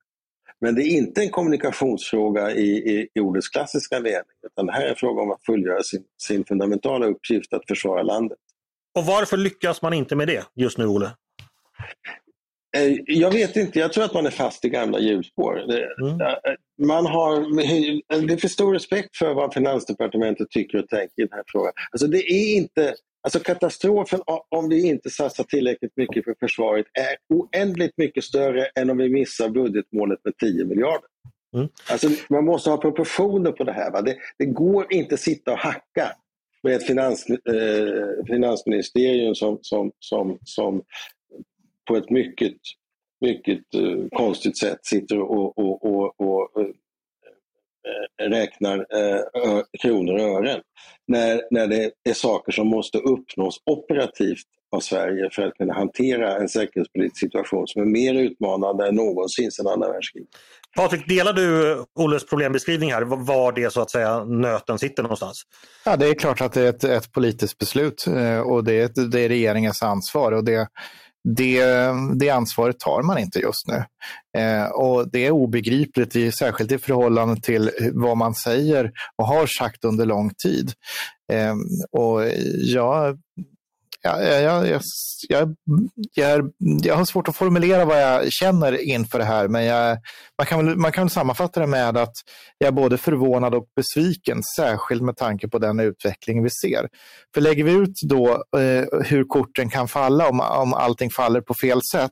Men 0.61 0.75
det 0.75 0.81
är 0.81 0.97
inte 0.97 1.21
en 1.21 1.29
kommunikationsfråga 1.29 2.51
i, 2.51 2.69
i, 2.69 3.07
i 3.13 3.19
ordets 3.19 3.49
klassiska 3.49 3.99
mening, 3.99 4.21
utan 4.47 4.65
det 4.65 4.73
här 4.73 4.85
är 4.85 4.89
en 4.89 4.95
fråga 4.95 5.21
om 5.21 5.31
att 5.31 5.45
fullgöra 5.45 5.83
sin, 5.83 6.03
sin 6.21 6.45
fundamentala 6.45 7.05
uppgift 7.05 7.53
att 7.53 7.67
försvara 7.67 8.03
landet. 8.03 8.37
Och 8.97 9.05
varför 9.05 9.37
lyckas 9.37 9.81
man 9.81 9.93
inte 9.93 10.15
med 10.15 10.27
det 10.27 10.45
just 10.55 10.77
nu, 10.77 10.85
Olle? 10.85 11.11
Eh, 12.77 12.97
jag 13.05 13.31
vet 13.31 13.55
inte, 13.55 13.79
jag 13.79 13.93
tror 13.93 14.03
att 14.03 14.13
man 14.13 14.25
är 14.25 14.31
fast 14.31 14.65
i 14.65 14.69
gamla 14.69 14.99
hjulspår. 14.99 15.59
Mm. 15.59 16.21
Eh, 16.21 16.33
man 16.81 17.05
har, 17.05 17.55
det 18.27 18.33
är 18.33 18.37
för 18.37 18.47
stor 18.47 18.73
respekt 18.73 19.17
för 19.17 19.33
vad 19.33 19.53
Finansdepartementet 19.53 20.49
tycker 20.49 20.77
och 20.77 20.89
tänker 20.89 21.21
i 21.21 21.25
den 21.25 21.37
här 21.37 21.43
frågan. 21.47 21.73
Alltså 21.91 22.07
det 22.07 22.31
är 22.31 22.55
inte 22.55 22.95
Alltså 23.25 23.39
katastrofen 23.39 24.19
om 24.49 24.69
vi 24.69 24.87
inte 24.87 25.09
satsar 25.09 25.43
tillräckligt 25.43 25.97
mycket 25.97 26.25
på 26.25 26.33
försvaret 26.39 26.85
är 26.93 27.35
oändligt 27.35 27.97
mycket 27.97 28.23
större 28.23 28.65
än 28.65 28.89
om 28.89 28.97
vi 28.97 29.09
missar 29.09 29.49
budgetmålet 29.49 30.19
med 30.23 30.37
10 30.37 30.65
miljarder. 30.65 31.09
Mm. 31.55 31.67
Alltså, 31.91 32.09
man 32.29 32.45
måste 32.45 32.69
ha 32.69 32.77
proportioner 32.77 33.51
på 33.51 33.63
det 33.63 33.71
här. 33.71 34.01
Det, 34.01 34.17
det 34.37 34.45
går 34.45 34.93
inte 34.93 35.17
sitta 35.17 35.51
och 35.51 35.57
hacka 35.57 36.11
med 36.63 36.75
ett 36.75 36.87
finans, 36.87 37.25
eh, 37.29 38.25
finansministerium 38.27 39.35
som, 39.35 39.59
som, 39.61 39.91
som, 39.99 40.37
som 40.43 40.83
på 41.87 41.97
ett 41.97 42.09
mycket, 42.09 42.53
mycket 43.21 43.75
eh, 43.75 44.07
konstigt 44.11 44.57
sätt 44.57 44.79
sitter 44.85 45.19
och, 45.19 45.57
och, 45.57 45.85
och, 45.85 46.21
och 46.21 46.61
eh, 46.61 46.67
räknar 48.21 48.77
eh, 48.77 49.61
kronor 49.81 50.13
och 50.13 50.21
ören. 50.21 50.61
När, 51.07 51.41
när 51.51 51.67
det 51.67 51.91
är 52.09 52.13
saker 52.13 52.51
som 52.51 52.67
måste 52.67 52.97
uppnås 52.97 53.57
operativt 53.65 54.47
av 54.71 54.79
Sverige 54.79 55.29
för 55.31 55.41
att 55.41 55.53
kunna 55.53 55.73
hantera 55.73 56.37
en 56.37 56.49
säkerhetspolitisk 56.49 57.19
situation 57.19 57.67
som 57.67 57.81
är 57.81 57.85
mer 57.85 58.13
utmanande 58.13 58.87
än 58.87 58.95
någonsin 58.95 59.51
sedan 59.51 59.67
andra 59.67 59.91
världskriget. 59.91 60.29
Patrik, 60.75 61.07
delar 61.07 61.33
du 61.33 61.77
Olles 61.99 62.25
problembeskrivning 62.25 62.91
här? 62.91 63.01
Var 63.01 63.51
det 63.51 63.73
så 63.73 63.81
att 63.81 63.91
säga 63.91 64.23
nöten 64.23 64.79
sitter 64.79 65.03
någonstans? 65.03 65.43
Ja, 65.85 65.95
det 65.95 66.07
är 66.07 66.13
klart 66.13 66.41
att 66.41 66.53
det 66.53 66.61
är 66.61 66.69
ett, 66.69 66.83
ett 66.83 67.11
politiskt 67.11 67.57
beslut 67.57 68.07
eh, 68.07 68.39
och 68.39 68.63
det 68.63 68.73
är, 68.73 69.09
det 69.11 69.19
är 69.19 69.29
regeringens 69.29 69.83
ansvar. 69.83 70.31
Och 70.31 70.43
det, 70.43 70.67
det, 71.25 71.63
det 72.15 72.29
ansvaret 72.29 72.79
tar 72.79 73.01
man 73.01 73.17
inte 73.17 73.39
just 73.39 73.67
nu. 73.67 73.83
Eh, 74.41 74.65
och 74.65 75.11
Det 75.11 75.25
är 75.25 75.31
obegripligt, 75.31 76.15
i, 76.15 76.31
särskilt 76.31 76.71
i 76.71 76.77
förhållande 76.77 77.41
till 77.41 77.71
vad 77.93 78.17
man 78.17 78.35
säger 78.35 78.91
och 79.17 79.27
har 79.27 79.47
sagt 79.47 79.85
under 79.85 80.05
lång 80.05 80.31
tid. 80.43 80.71
Eh, 81.33 81.55
och 81.91 82.21
jag 82.57 83.19
jag, 84.05 84.41
jag, 84.43 84.67
jag, 84.67 84.81
jag, 85.27 85.55
jag, 86.13 86.51
jag 86.57 86.95
har 86.95 87.05
svårt 87.05 87.27
att 87.27 87.35
formulera 87.35 87.85
vad 87.85 88.01
jag 88.01 88.31
känner 88.31 88.81
inför 88.89 89.19
det 89.19 89.25
här, 89.25 89.47
men 89.47 89.65
jag, 89.65 89.97
man, 90.37 90.45
kan, 90.47 90.81
man 90.81 90.91
kan 90.91 91.09
sammanfatta 91.09 91.59
det 91.59 91.67
med 91.67 91.97
att 91.97 92.13
jag 92.57 92.67
är 92.67 92.71
både 92.71 92.97
förvånad 92.97 93.55
och 93.55 93.65
besviken, 93.75 94.41
särskilt 94.57 95.03
med 95.03 95.17
tanke 95.17 95.47
på 95.47 95.59
den 95.59 95.79
utveckling 95.79 96.43
vi 96.43 96.49
ser. 96.49 96.87
För 97.33 97.41
lägger 97.41 97.63
vi 97.63 97.71
ut 97.71 98.01
då 98.03 98.43
eh, 98.57 99.01
hur 99.05 99.23
korten 99.23 99.69
kan 99.69 99.87
falla 99.87 100.29
om, 100.29 100.39
om 100.39 100.73
allting 100.73 101.09
faller 101.09 101.41
på 101.41 101.53
fel 101.53 101.79
sätt, 101.91 102.11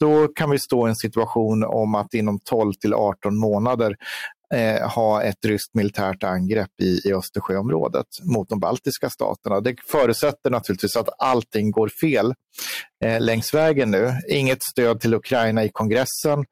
då 0.00 0.28
kan 0.28 0.50
vi 0.50 0.58
stå 0.58 0.86
i 0.86 0.90
en 0.90 0.96
situation 0.96 1.64
om 1.64 1.94
att 1.94 2.14
inom 2.14 2.38
12 2.50 2.72
till 2.72 2.94
18 2.94 3.38
månader 3.38 3.96
eh, 4.54 4.90
ha 4.90 5.22
ett 5.22 5.44
ryskt 5.44 5.74
militärt 5.74 6.24
angrepp 6.24 6.80
i, 6.82 7.08
i 7.08 7.12
Östersjöområdet 7.12 8.06
mot 8.22 8.48
de 8.48 8.60
baltiska 8.60 9.10
staterna. 9.10 9.60
Det 9.60 9.76
förutsätter 9.90 10.50
naturligtvis 10.50 10.96
att 10.96 11.08
allting 11.18 11.70
går 11.70 11.88
fel 11.88 12.34
eh, 13.04 13.20
längs 13.20 13.54
vägen 13.54 13.90
nu. 13.90 14.12
Inget 14.28 14.62
stöd 14.62 15.00
till 15.00 15.14
Ukraina 15.14 15.64
i 15.64 15.68
kongressen. 15.68 16.44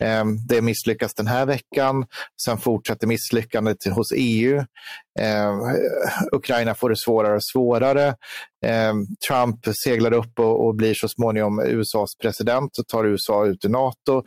Eh, 0.00 0.24
det 0.48 0.62
misslyckas 0.62 1.14
den 1.14 1.26
här 1.26 1.46
veckan. 1.46 2.06
Sen 2.44 2.58
fortsätter 2.58 3.06
misslyckandet 3.06 3.84
hos 3.84 4.12
EU. 4.16 4.64
Eh, 5.20 5.52
Ukraina 6.32 6.74
får 6.74 6.90
det 6.90 6.96
svårare 6.96 7.34
och 7.34 7.44
svårare. 7.44 8.14
Ehm, 8.64 9.06
Trump 9.28 9.58
seglar 9.84 10.12
upp 10.12 10.38
och, 10.38 10.66
och, 10.66 10.74
blir 10.74 10.94
så 10.94 11.08
småningom 11.08 11.60
USAs 11.60 12.16
president 12.22 12.78
och 12.78 12.86
tar 12.86 13.04
USA 13.04 13.46
ut 13.46 13.64
ur 13.64 13.68
NATO. 13.68 14.22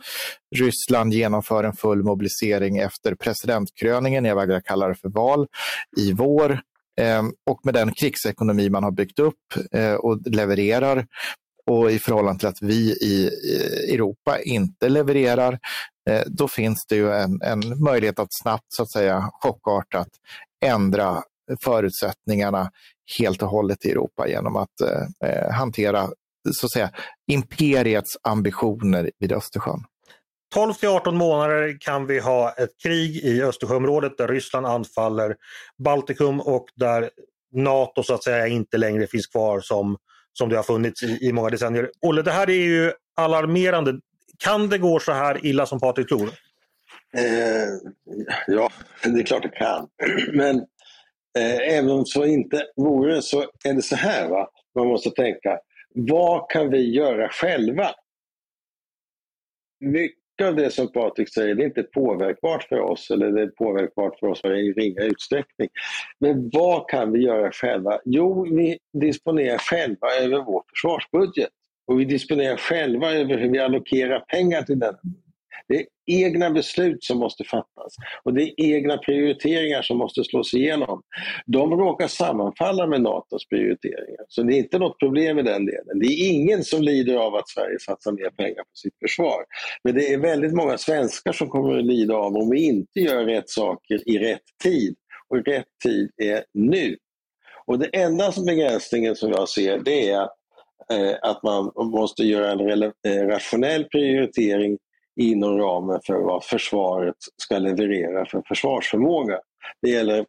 Ryssland 0.56 1.12
genomför 1.12 1.64
en 1.64 1.72
full 1.72 2.02
mobilisering 2.02 2.78
efter 2.78 3.14
presidentkröningen, 3.14 4.24
jag 4.24 4.36
vägrar 4.36 4.60
kalla 4.60 4.88
det 4.88 4.94
för 4.94 5.08
val, 5.08 5.46
i 5.96 6.12
vår. 6.12 6.60
Ehm, 7.00 7.32
och 7.50 7.60
med 7.64 7.74
den 7.74 7.92
krigsekonomi 7.92 8.70
man 8.70 8.84
har 8.84 8.90
byggt 8.90 9.18
upp 9.18 9.34
eh, 9.72 9.94
och 9.94 10.20
levererar 10.26 11.06
och 11.66 11.90
i 11.90 11.98
förhållande 11.98 12.38
till 12.38 12.48
att 12.48 12.62
vi 12.62 12.92
i 12.92 13.30
Europa 13.94 14.40
inte 14.40 14.88
levererar, 14.88 15.58
eh, 16.10 16.22
då 16.26 16.48
finns 16.48 16.86
det 16.88 16.96
ju 16.96 17.12
en, 17.12 17.42
en 17.42 17.84
möjlighet 17.84 18.18
att 18.18 18.28
snabbt, 18.42 18.66
så 18.68 18.82
att 18.82 18.90
säga, 18.90 19.30
chockartat 19.32 20.08
ändra 20.64 21.22
förutsättningarna 21.64 22.70
helt 23.18 23.42
och 23.42 23.48
hållet 23.48 23.84
i 23.84 23.90
Europa 23.90 24.28
genom 24.28 24.56
att 24.56 24.80
eh, 24.80 25.30
eh 25.30 25.52
hantera 25.52 26.08
så 26.52 26.66
att 26.66 26.72
säga, 26.72 26.90
imperiets 27.26 28.16
ambitioner 28.22 29.10
vid 29.18 29.32
Östersjön. 29.32 29.84
12 30.54 30.74
till 30.74 30.88
18 30.88 31.16
månader 31.16 31.76
kan 31.80 32.06
vi 32.06 32.18
ha 32.18 32.50
ett 32.50 32.70
krig 32.82 33.16
i 33.16 33.42
Östersjöområdet 33.42 34.18
där 34.18 34.28
Ryssland 34.28 34.66
anfaller 34.66 35.36
Baltikum 35.84 36.40
och 36.40 36.66
där 36.74 37.10
Nato 37.52 38.02
så 38.02 38.14
att 38.14 38.24
säga 38.24 38.46
inte 38.46 38.78
längre 38.78 39.06
finns 39.06 39.26
kvar 39.26 39.60
som, 39.60 39.96
som 40.38 40.48
det 40.48 40.56
har 40.56 40.62
funnits 40.62 41.02
i, 41.02 41.18
i 41.28 41.32
många 41.32 41.50
decennier. 41.50 41.90
Olle, 42.00 42.22
det 42.22 42.30
här 42.30 42.50
är 42.50 42.64
ju 42.64 42.92
alarmerande. 43.16 44.00
Kan 44.38 44.68
det 44.68 44.78
gå 44.78 44.98
så 44.98 45.12
här 45.12 45.46
illa 45.46 45.66
som 45.66 45.80
Patrik 45.80 46.08
tror? 46.08 46.30
Eh, 47.16 47.68
ja, 48.46 48.70
det 49.02 49.20
är 49.20 49.22
klart 49.22 49.42
det 49.42 49.48
kan. 49.48 49.88
Men 50.32 50.56
eh, 51.38 51.76
även 51.76 51.90
om 51.90 52.06
så 52.06 52.24
inte 52.24 52.66
vore 52.76 53.22
så 53.22 53.44
är 53.64 53.74
det 53.74 53.82
så 53.82 53.96
här. 53.96 54.28
Va? 54.28 54.48
Man 54.74 54.86
måste 54.86 55.10
tänka, 55.10 55.58
vad 55.94 56.50
kan 56.50 56.70
vi 56.70 56.94
göra 56.94 57.28
själva? 57.28 57.90
Mycket 60.38 60.48
av 60.48 60.56
det 60.56 60.70
som 60.70 60.92
Patrik 60.92 61.34
säger 61.34 61.54
det 61.54 61.62
är 61.62 61.66
inte 61.66 61.82
påverkbart 61.82 62.64
för 62.64 62.80
oss 62.80 63.10
eller 63.10 63.32
det 63.32 63.42
är 63.42 63.46
påverkbart 63.46 64.18
för 64.18 64.26
oss 64.26 64.44
i 64.44 64.48
ringa 64.48 65.02
utsträckning. 65.02 65.68
Men 66.18 66.50
vad 66.52 66.88
kan 66.88 67.12
vi 67.12 67.18
göra 67.18 67.52
själva? 67.52 67.98
Jo, 68.04 68.44
vi 68.44 68.78
disponerar 68.92 69.58
själva 69.58 70.08
över 70.22 70.42
vår 70.42 70.62
försvarsbudget 70.70 71.48
och 71.86 72.00
vi 72.00 72.04
disponerar 72.04 72.56
själva 72.56 73.12
över 73.12 73.38
hur 73.38 73.50
vi 73.50 73.58
allokerar 73.58 74.20
pengar 74.20 74.62
till 74.62 74.78
den. 74.78 74.94
Det 75.68 75.76
är 75.76 75.86
egna 76.06 76.50
beslut 76.50 77.04
som 77.04 77.18
måste 77.18 77.44
fattas 77.44 77.94
och 78.24 78.34
det 78.34 78.42
är 78.42 78.54
egna 78.58 78.98
prioriteringar 78.98 79.82
som 79.82 79.98
måste 79.98 80.24
slås 80.24 80.54
igenom. 80.54 81.02
De 81.46 81.70
råkar 81.70 82.08
sammanfalla 82.08 82.86
med 82.86 83.02
Natos 83.02 83.48
prioriteringar, 83.48 84.24
så 84.28 84.42
det 84.42 84.54
är 84.54 84.58
inte 84.58 84.78
något 84.78 84.98
problem 84.98 85.38
i 85.38 85.42
den 85.42 85.66
delen. 85.66 85.98
Det 86.00 86.06
är 86.06 86.30
ingen 86.30 86.64
som 86.64 86.82
lider 86.82 87.16
av 87.16 87.34
att 87.34 87.48
Sverige 87.48 87.78
satsar 87.78 88.12
mer 88.12 88.30
pengar 88.30 88.62
på 88.62 88.74
sitt 88.74 88.98
försvar. 89.02 89.44
Men 89.84 89.94
det 89.94 90.12
är 90.12 90.18
väldigt 90.18 90.54
många 90.54 90.78
svenskar 90.78 91.32
som 91.32 91.48
kommer 91.48 91.78
att 91.78 91.84
lida 91.84 92.14
av 92.14 92.36
om 92.36 92.50
vi 92.50 92.64
inte 92.64 93.00
gör 93.00 93.24
rätt 93.24 93.50
saker 93.50 94.08
i 94.08 94.18
rätt 94.18 94.42
tid. 94.62 94.96
Och 95.28 95.46
rätt 95.46 95.66
tid 95.84 96.10
är 96.16 96.44
nu. 96.54 96.96
Och 97.66 97.78
det 97.78 97.86
enda 97.86 98.32
begränsningen 98.46 99.16
som 99.16 99.30
jag 99.30 99.48
ser 99.48 99.78
det 99.78 100.10
är 100.10 100.28
eh, 100.92 101.16
att 101.22 101.42
man 101.42 101.72
måste 101.76 102.22
göra 102.22 102.50
en 102.50 102.82
eh, 102.82 103.26
rationell 103.26 103.84
prioritering 103.84 104.78
inom 105.16 105.58
ramen 105.58 106.00
för 106.06 106.14
vad 106.14 106.44
försvaret 106.44 107.16
ska 107.36 107.58
leverera 107.58 108.26
för 108.26 108.42
försvarsförmåga. 108.48 109.40
Det 109.82 109.90
gäller 109.90 110.26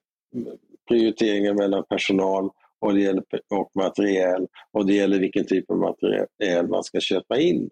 prioriteringar 0.88 1.54
mellan 1.54 1.84
personal 1.89 2.50
och, 2.80 2.93
det 2.93 3.02
gäller, 3.02 3.23
och 3.50 3.71
materiel 3.76 4.47
och 4.71 4.86
det 4.86 4.93
gäller 4.93 5.19
vilken 5.19 5.45
typ 5.45 5.71
av 5.71 5.78
materiel 5.78 6.67
man 6.67 6.84
ska 6.84 7.00
köpa 7.00 7.39
in. 7.39 7.69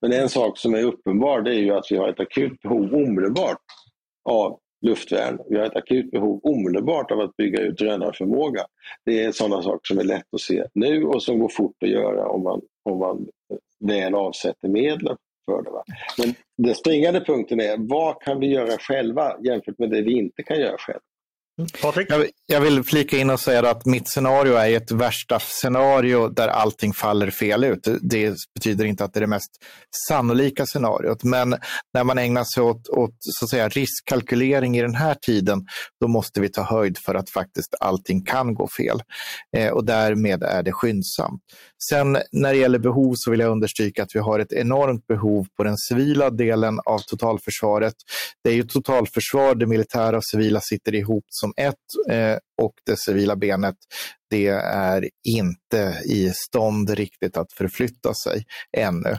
Men 0.00 0.12
en 0.12 0.28
sak 0.28 0.58
som 0.58 0.74
är 0.74 0.82
uppenbar 0.82 1.42
det 1.42 1.54
är 1.54 1.58
ju 1.58 1.70
att 1.70 1.86
vi 1.90 1.96
har 1.96 2.08
ett 2.08 2.20
akut 2.20 2.60
behov 2.62 2.94
omedelbart 2.94 3.58
av 4.24 4.58
luftvärn. 4.86 5.38
Vi 5.48 5.58
har 5.58 5.64
ett 5.64 5.76
akut 5.76 6.10
behov 6.10 6.40
omedelbart 6.42 7.10
av 7.10 7.20
att 7.20 7.36
bygga 7.36 7.60
ut 7.60 7.78
drönarförmåga. 7.78 8.64
Det 9.04 9.24
är 9.24 9.32
sådana 9.32 9.62
saker 9.62 9.80
som 9.82 9.98
är 9.98 10.04
lätt 10.04 10.34
att 10.34 10.40
se 10.40 10.64
nu 10.74 11.04
och 11.04 11.22
som 11.22 11.38
går 11.38 11.48
fort 11.48 11.82
att 11.82 11.90
göra 11.90 12.28
om 12.28 12.42
man, 12.42 12.60
om 12.82 12.98
man 12.98 13.28
väl 13.80 14.14
avsätter 14.14 14.68
medel 14.68 15.16
för 15.50 15.62
det. 15.62 15.70
Va? 15.70 15.84
Men 16.18 16.34
den 16.58 16.74
springande 16.74 17.20
punkten 17.20 17.60
är 17.60 17.76
vad 17.78 18.22
kan 18.22 18.40
vi 18.40 18.46
göra 18.46 18.78
själva 18.78 19.36
jämfört 19.44 19.78
med 19.78 19.90
det 19.90 20.02
vi 20.02 20.12
inte 20.12 20.42
kan 20.42 20.60
göra 20.60 20.76
själva? 20.78 21.00
Jag, 22.08 22.26
jag 22.46 22.60
vill 22.60 22.84
flika 22.84 23.18
in 23.18 23.30
och 23.30 23.40
säga 23.40 23.70
att 23.70 23.86
mitt 23.86 24.08
scenario 24.08 24.54
är 24.54 24.76
ett 24.76 24.90
värsta 24.90 25.38
scenario 25.40 26.28
där 26.28 26.48
allting 26.48 26.92
faller 26.92 27.30
fel 27.30 27.64
ut. 27.64 27.88
Det 28.00 28.34
betyder 28.54 28.84
inte 28.84 29.04
att 29.04 29.12
det 29.12 29.18
är 29.18 29.20
det 29.20 29.26
mest 29.26 29.50
sannolika 30.08 30.66
scenariot, 30.66 31.24
men 31.24 31.56
när 31.94 32.04
man 32.04 32.18
ägnar 32.18 32.44
sig 32.44 32.62
åt, 32.62 32.88
åt 32.88 33.14
så 33.20 33.44
att 33.44 33.50
säga, 33.50 33.68
riskkalkylering 33.68 34.76
i 34.76 34.82
den 34.82 34.94
här 34.94 35.14
tiden, 35.14 35.66
då 36.00 36.08
måste 36.08 36.40
vi 36.40 36.48
ta 36.48 36.62
höjd 36.62 36.98
för 36.98 37.14
att 37.14 37.30
faktiskt 37.30 37.74
allting 37.80 38.24
kan 38.24 38.54
gå 38.54 38.68
fel. 38.76 39.02
Eh, 39.56 39.70
och 39.70 39.84
därmed 39.84 40.42
är 40.42 40.62
det 40.62 40.72
skyndsamt. 40.72 41.42
Sen 41.88 42.18
när 42.32 42.52
det 42.52 42.58
gäller 42.58 42.78
behov 42.78 43.14
så 43.16 43.30
vill 43.30 43.40
jag 43.40 43.50
understryka 43.50 44.02
att 44.02 44.14
vi 44.14 44.18
har 44.18 44.38
ett 44.38 44.52
enormt 44.52 45.06
behov 45.06 45.46
på 45.56 45.64
den 45.64 45.76
civila 45.76 46.30
delen 46.30 46.80
av 46.84 46.98
totalförsvaret. 46.98 47.94
Det 48.44 48.50
är 48.50 48.54
ju 48.54 48.62
totalförsvar, 48.62 49.54
det 49.54 49.66
militära 49.66 50.16
och 50.16 50.24
civila 50.24 50.60
sitter 50.60 50.94
ihop 50.94 51.24
som 51.28 51.49
ett 51.56 52.10
eh, 52.10 52.36
och 52.62 52.74
det 52.86 52.98
civila 52.98 53.36
benet 53.36 53.76
det 54.30 54.46
är 54.64 55.08
inte 55.28 56.00
i 56.04 56.32
stånd 56.34 56.90
riktigt 56.90 57.36
att 57.36 57.52
förflytta 57.52 58.14
sig 58.14 58.44
ännu. 58.76 59.16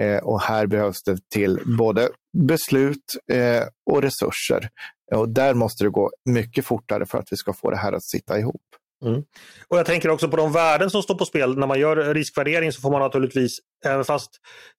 Eh, 0.00 0.18
och 0.22 0.40
här 0.40 0.66
behövs 0.66 1.02
det 1.02 1.18
till 1.34 1.60
både 1.78 2.08
beslut 2.38 3.04
eh, 3.32 3.62
och 3.90 4.02
resurser. 4.02 4.68
Och 5.14 5.28
där 5.28 5.54
måste 5.54 5.84
det 5.84 5.90
gå 5.90 6.10
mycket 6.24 6.66
fortare 6.66 7.06
för 7.06 7.18
att 7.18 7.26
vi 7.30 7.36
ska 7.36 7.52
få 7.52 7.70
det 7.70 7.76
här 7.76 7.92
att 7.92 8.04
sitta 8.04 8.38
ihop. 8.38 8.62
Mm. 9.04 9.22
Och 9.68 9.78
Jag 9.78 9.86
tänker 9.86 10.08
också 10.08 10.28
på 10.28 10.36
de 10.36 10.52
värden 10.52 10.90
som 10.90 11.02
står 11.02 11.14
på 11.14 11.24
spel. 11.24 11.58
När 11.58 11.66
man 11.66 11.80
gör 11.80 12.14
riskvärdering 12.14 12.72
så 12.72 12.80
får 12.80 12.90
man 12.90 13.00
naturligtvis, 13.00 13.50
även 13.84 14.04
fast 14.04 14.30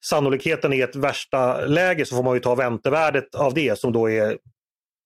sannolikheten 0.05 0.73
är 0.73 0.83
ett 0.83 0.95
värsta 0.95 1.65
läge, 1.65 2.05
så 2.05 2.15
får 2.15 2.23
man 2.23 2.33
ju 2.33 2.39
ta 2.39 2.55
väntevärdet 2.55 3.35
av 3.35 3.53
det 3.53 3.79
som 3.79 3.93
då 3.93 4.09
är 4.09 4.37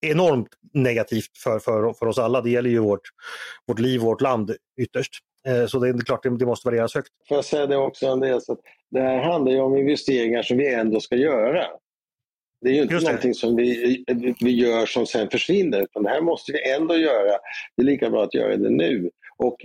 enormt 0.00 0.48
negativt 0.74 1.38
för, 1.44 1.58
för, 1.58 1.92
för 1.92 2.06
oss 2.06 2.18
alla. 2.18 2.40
Det 2.40 2.50
gäller 2.50 2.70
ju 2.70 2.78
vårt, 2.78 3.08
vårt 3.66 3.78
liv, 3.78 4.00
vårt 4.00 4.20
land 4.20 4.56
ytterst. 4.80 5.12
Eh, 5.46 5.66
så 5.66 5.78
det 5.78 5.88
är 5.88 5.98
klart 5.98 6.22
det, 6.22 6.38
det 6.38 6.46
måste 6.46 6.68
värderas 6.68 6.94
högt. 6.94 7.08
Får 7.28 7.36
jag 7.36 7.44
säga 7.44 7.66
det 7.66 7.76
också 7.76 8.08
Andreas, 8.08 8.48
att 8.48 8.60
det 8.90 9.00
här 9.00 9.18
handlar 9.18 9.52
ju 9.52 9.60
om 9.60 9.76
investeringar 9.76 10.42
som 10.42 10.56
vi 10.56 10.74
ändå 10.74 11.00
ska 11.00 11.16
göra. 11.16 11.66
Det 12.60 12.68
är 12.68 12.74
ju 12.74 12.82
inte 12.82 12.94
någonting 12.94 13.34
som 13.34 13.56
vi, 13.56 14.04
vi 14.40 14.50
gör 14.50 14.86
som 14.86 15.06
sen 15.06 15.30
försvinner, 15.30 15.82
utan 15.82 16.02
det 16.02 16.08
här 16.08 16.20
måste 16.20 16.52
vi 16.52 16.70
ändå 16.70 16.96
göra. 16.96 17.38
Det 17.76 17.82
är 17.82 17.86
lika 17.86 18.10
bra 18.10 18.24
att 18.24 18.34
göra 18.34 18.56
det 18.56 18.70
nu. 18.70 19.10
Och 19.38 19.56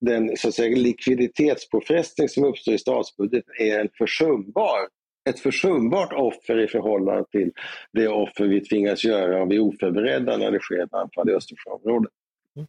den 0.00 0.36
så 0.36 0.48
att 0.48 0.54
säga, 0.54 0.76
likviditetspåfrestning 0.76 2.28
som 2.28 2.44
uppstår 2.44 2.74
i 2.74 2.78
statsbudgeten 2.78 3.54
är 3.58 3.80
en 3.80 3.88
försumbar 3.98 4.88
ett 5.28 5.40
försumbart 5.40 6.12
offer 6.12 6.58
i 6.58 6.66
förhållande 6.66 7.24
till 7.30 7.52
det 7.92 8.08
offer 8.08 8.44
vi 8.44 8.60
tvingas 8.60 9.04
göra 9.04 9.42
om 9.42 9.48
vi 9.48 9.56
är 9.56 9.60
oförberedda 9.60 10.36
när 10.36 10.50
det 10.50 10.60
sker 10.60 10.84
ett 10.84 10.94
anfall 10.94 11.30
i 11.30 11.32
Östersjöområdet. 11.32 12.12
Mm. 12.56 12.68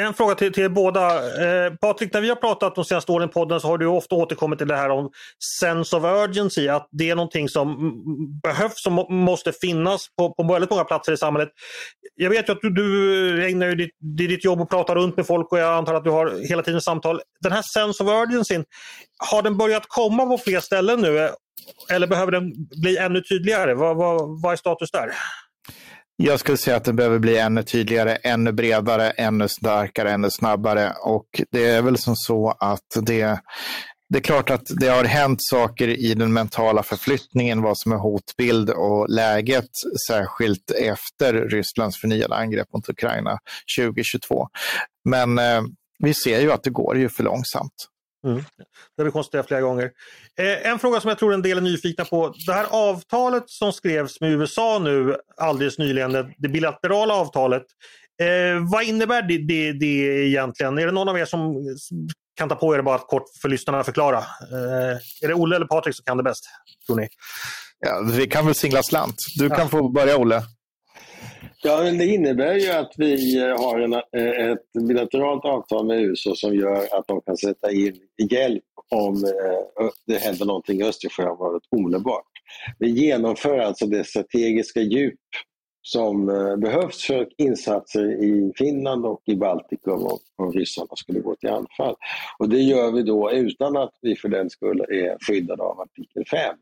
En 0.00 0.14
fråga 0.14 0.34
till, 0.34 0.52
till 0.52 0.70
båda. 0.70 1.14
Eh, 1.16 1.74
Patrik, 1.74 2.12
när 2.12 2.20
vi 2.20 2.28
har 2.28 2.36
pratat 2.36 2.74
de 2.74 2.84
senaste 2.84 3.12
åren 3.12 3.28
i 3.28 3.32
podden 3.32 3.60
så 3.60 3.68
har 3.68 3.78
du 3.78 3.86
ofta 3.86 4.14
återkommit 4.14 4.58
till 4.58 4.68
det 4.68 4.76
här 4.76 4.90
om 4.90 5.10
sense 5.60 5.96
of 5.96 6.04
urgency, 6.04 6.68
att 6.68 6.88
det 6.92 7.10
är 7.10 7.16
någonting 7.16 7.48
som 7.48 7.92
behövs, 8.42 8.82
som 8.82 9.06
måste 9.08 9.52
finnas 9.52 10.06
på, 10.18 10.34
på 10.34 10.42
väldigt 10.52 10.70
många 10.70 10.84
platser 10.84 11.12
i 11.12 11.16
samhället. 11.16 11.48
Jag 12.14 12.30
vet 12.30 12.48
ju 12.48 12.52
att 12.52 12.60
du, 12.62 12.70
du 12.70 13.46
ägnar 13.46 13.74
ditt, 13.74 13.96
ditt 14.18 14.44
jobb 14.44 14.60
och 14.60 14.70
pratar 14.70 14.94
runt 14.94 15.16
med 15.16 15.26
folk 15.26 15.52
och 15.52 15.58
jag 15.58 15.72
antar 15.72 15.94
att 15.94 16.04
du 16.04 16.10
har 16.10 16.48
hela 16.48 16.62
tiden 16.62 16.80
samtal. 16.80 17.20
Den 17.40 17.52
här 17.52 17.62
sense 17.62 18.04
of 18.04 18.08
urgency, 18.08 18.62
har 19.30 19.42
den 19.42 19.56
börjat 19.56 19.84
komma 19.88 20.26
på 20.26 20.38
fler 20.38 20.60
ställen 20.60 21.00
nu? 21.00 21.28
Eller 21.90 22.06
behöver 22.06 22.32
den 22.32 22.52
bli 22.82 22.96
ännu 22.96 23.22
tydligare? 23.22 23.74
Vad, 23.74 23.96
vad, 23.96 24.42
vad 24.42 24.52
är 24.52 24.56
status 24.56 24.90
där? 24.90 25.10
Jag 26.16 26.40
skulle 26.40 26.56
säga 26.56 26.76
att 26.76 26.84
den 26.84 26.96
behöver 26.96 27.18
bli 27.18 27.38
ännu 27.38 27.62
tydligare, 27.62 28.16
ännu 28.16 28.52
bredare, 28.52 29.10
ännu 29.10 29.48
starkare, 29.48 30.10
ännu 30.10 30.30
snabbare. 30.30 30.92
Och 31.02 31.26
det 31.50 31.64
är 31.64 31.82
väl 31.82 31.98
som 31.98 32.16
så 32.16 32.54
att 32.60 32.96
det, 33.06 33.40
det 34.08 34.18
är 34.18 34.22
klart 34.22 34.50
att 34.50 34.66
det 34.80 34.88
har 34.88 35.04
hänt 35.04 35.38
saker 35.42 35.88
i 35.88 36.14
den 36.14 36.32
mentala 36.32 36.82
förflyttningen, 36.82 37.62
vad 37.62 37.78
som 37.78 37.92
är 37.92 37.96
hotbild 37.96 38.70
och 38.70 39.08
läget, 39.08 39.68
särskilt 40.08 40.70
efter 40.70 41.34
Rysslands 41.34 42.00
förnyade 42.00 42.34
angrepp 42.34 42.72
mot 42.72 42.88
Ukraina 42.88 43.38
2022. 43.78 44.48
Men 45.04 45.38
eh, 45.38 45.62
vi 45.98 46.14
ser 46.14 46.40
ju 46.40 46.52
att 46.52 46.62
det 46.62 46.70
går 46.70 46.98
ju 46.98 47.08
för 47.08 47.24
långsamt. 47.24 47.88
Mm. 48.26 48.44
Det 48.96 49.02
har 49.02 49.04
vi 49.04 49.10
konstaterat 49.10 49.46
flera 49.46 49.60
gånger. 49.60 49.90
Eh, 50.38 50.70
en 50.70 50.78
fråga 50.78 51.00
som 51.00 51.08
jag 51.08 51.18
tror 51.18 51.34
en 51.34 51.42
del 51.42 51.58
är 51.58 51.62
nyfikna 51.62 52.04
på. 52.04 52.34
Det 52.46 52.52
här 52.52 52.66
avtalet 52.70 53.44
som 53.46 53.72
skrevs 53.72 54.20
med 54.20 54.32
USA 54.32 54.78
nu 54.78 55.16
alldeles 55.36 55.78
nyligen, 55.78 56.12
det 56.38 56.48
bilaterala 56.48 57.14
avtalet. 57.14 57.62
Eh, 58.22 58.70
vad 58.70 58.84
innebär 58.84 59.22
det, 59.22 59.38
det, 59.38 59.72
det, 59.72 60.26
egentligen? 60.26 60.78
Är 60.78 60.86
det 60.86 60.92
någon 60.92 61.08
av 61.08 61.18
er 61.18 61.24
som 61.24 61.54
kan 62.36 62.48
ta 62.48 62.54
på 62.54 62.74
er 62.74 62.82
bara 62.82 62.94
att 62.94 63.06
kort 63.06 63.24
för 63.42 63.48
lyssnarna 63.48 63.84
förklara? 63.84 64.18
Eh, 64.18 65.22
är 65.22 65.28
det 65.28 65.34
Olle 65.34 65.56
eller 65.56 65.66
Patrik 65.66 65.96
som 65.96 66.04
kan 66.04 66.16
det 66.16 66.22
bäst, 66.22 66.44
tror 66.86 66.96
ni? 66.96 67.08
Ja, 67.80 68.00
vi 68.12 68.26
kan 68.26 68.46
väl 68.46 68.54
singla 68.54 68.82
slant. 68.82 69.16
Du 69.38 69.46
ja. 69.46 69.56
kan 69.56 69.68
få 69.68 69.88
börja, 69.88 70.16
Olle. 70.16 70.42
Ja, 71.62 71.80
men 71.82 71.98
det 71.98 72.06
innebär 72.06 72.54
ju 72.54 72.70
att 72.70 72.92
vi 72.96 73.40
eh, 73.40 73.58
har 73.58 73.80
en, 73.80 73.92
eh, 73.92 74.50
ett 74.50 74.72
bilateralt 74.88 75.44
avtal 75.44 75.86
med 75.86 76.02
USA 76.02 76.34
som 76.34 76.54
gör 76.54 76.98
att 76.98 77.08
de 77.08 77.20
kan 77.20 77.36
sätta 77.36 77.72
in 77.72 78.00
hjälp 78.30 78.64
om 78.90 79.24
eh, 79.24 79.88
det 80.06 80.18
händer 80.18 80.46
någonting 80.46 80.80
i 80.80 80.84
Östersjöområdet 80.84 81.62
omedelbart. 81.70 82.24
Vi 82.78 82.88
genomför 82.88 83.58
alltså 83.58 83.86
det 83.86 84.04
strategiska 84.04 84.80
djup 84.80 85.20
som 85.82 86.26
behövs 86.58 87.06
för 87.06 87.28
insatser 87.38 88.24
i 88.24 88.52
Finland 88.56 89.06
och 89.06 89.22
i 89.24 89.36
Baltikum 89.36 90.06
om 90.36 90.52
ryssarna 90.52 90.96
skulle 90.96 91.20
gå 91.20 91.36
till 91.36 91.48
anfall. 91.48 91.94
Och 92.38 92.48
det 92.48 92.60
gör 92.60 92.92
vi 92.92 93.02
då 93.02 93.32
utan 93.32 93.76
att 93.76 93.94
vi 94.02 94.16
för 94.16 94.28
den 94.28 94.50
skull 94.50 94.80
är 94.80 95.16
skyddade 95.20 95.62
av 95.62 95.80
artikel 95.80 96.24
5. 96.30 96.56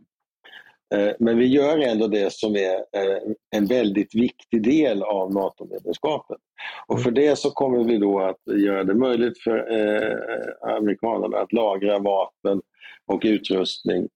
Eh, 0.95 1.13
men 1.19 1.39
vi 1.39 1.47
gör 1.47 1.79
ändå 1.79 2.09
det 2.09 2.33
som 2.33 2.57
är 2.57 2.75
eh, 2.75 3.19
en 3.51 3.67
väldigt 3.67 4.15
viktig 4.15 4.63
del 4.63 5.03
av 5.03 5.35
NATO-medlemskapet. 5.35 6.39
Och 6.87 7.03
för 7.03 7.11
det 7.11 7.39
så 7.39 7.51
kommer 7.51 7.85
vi 7.85 7.99
då 7.99 8.21
att 8.21 8.57
göra 8.57 8.85
det 8.85 8.95
möjligt 8.95 9.39
för 9.39 9.59
eh, 9.59 10.17
amerikanerna 10.77 11.37
att 11.37 11.53
lagra 11.53 11.99
vapen 11.99 12.61
och 13.07 13.23
utrustning 13.25 14.09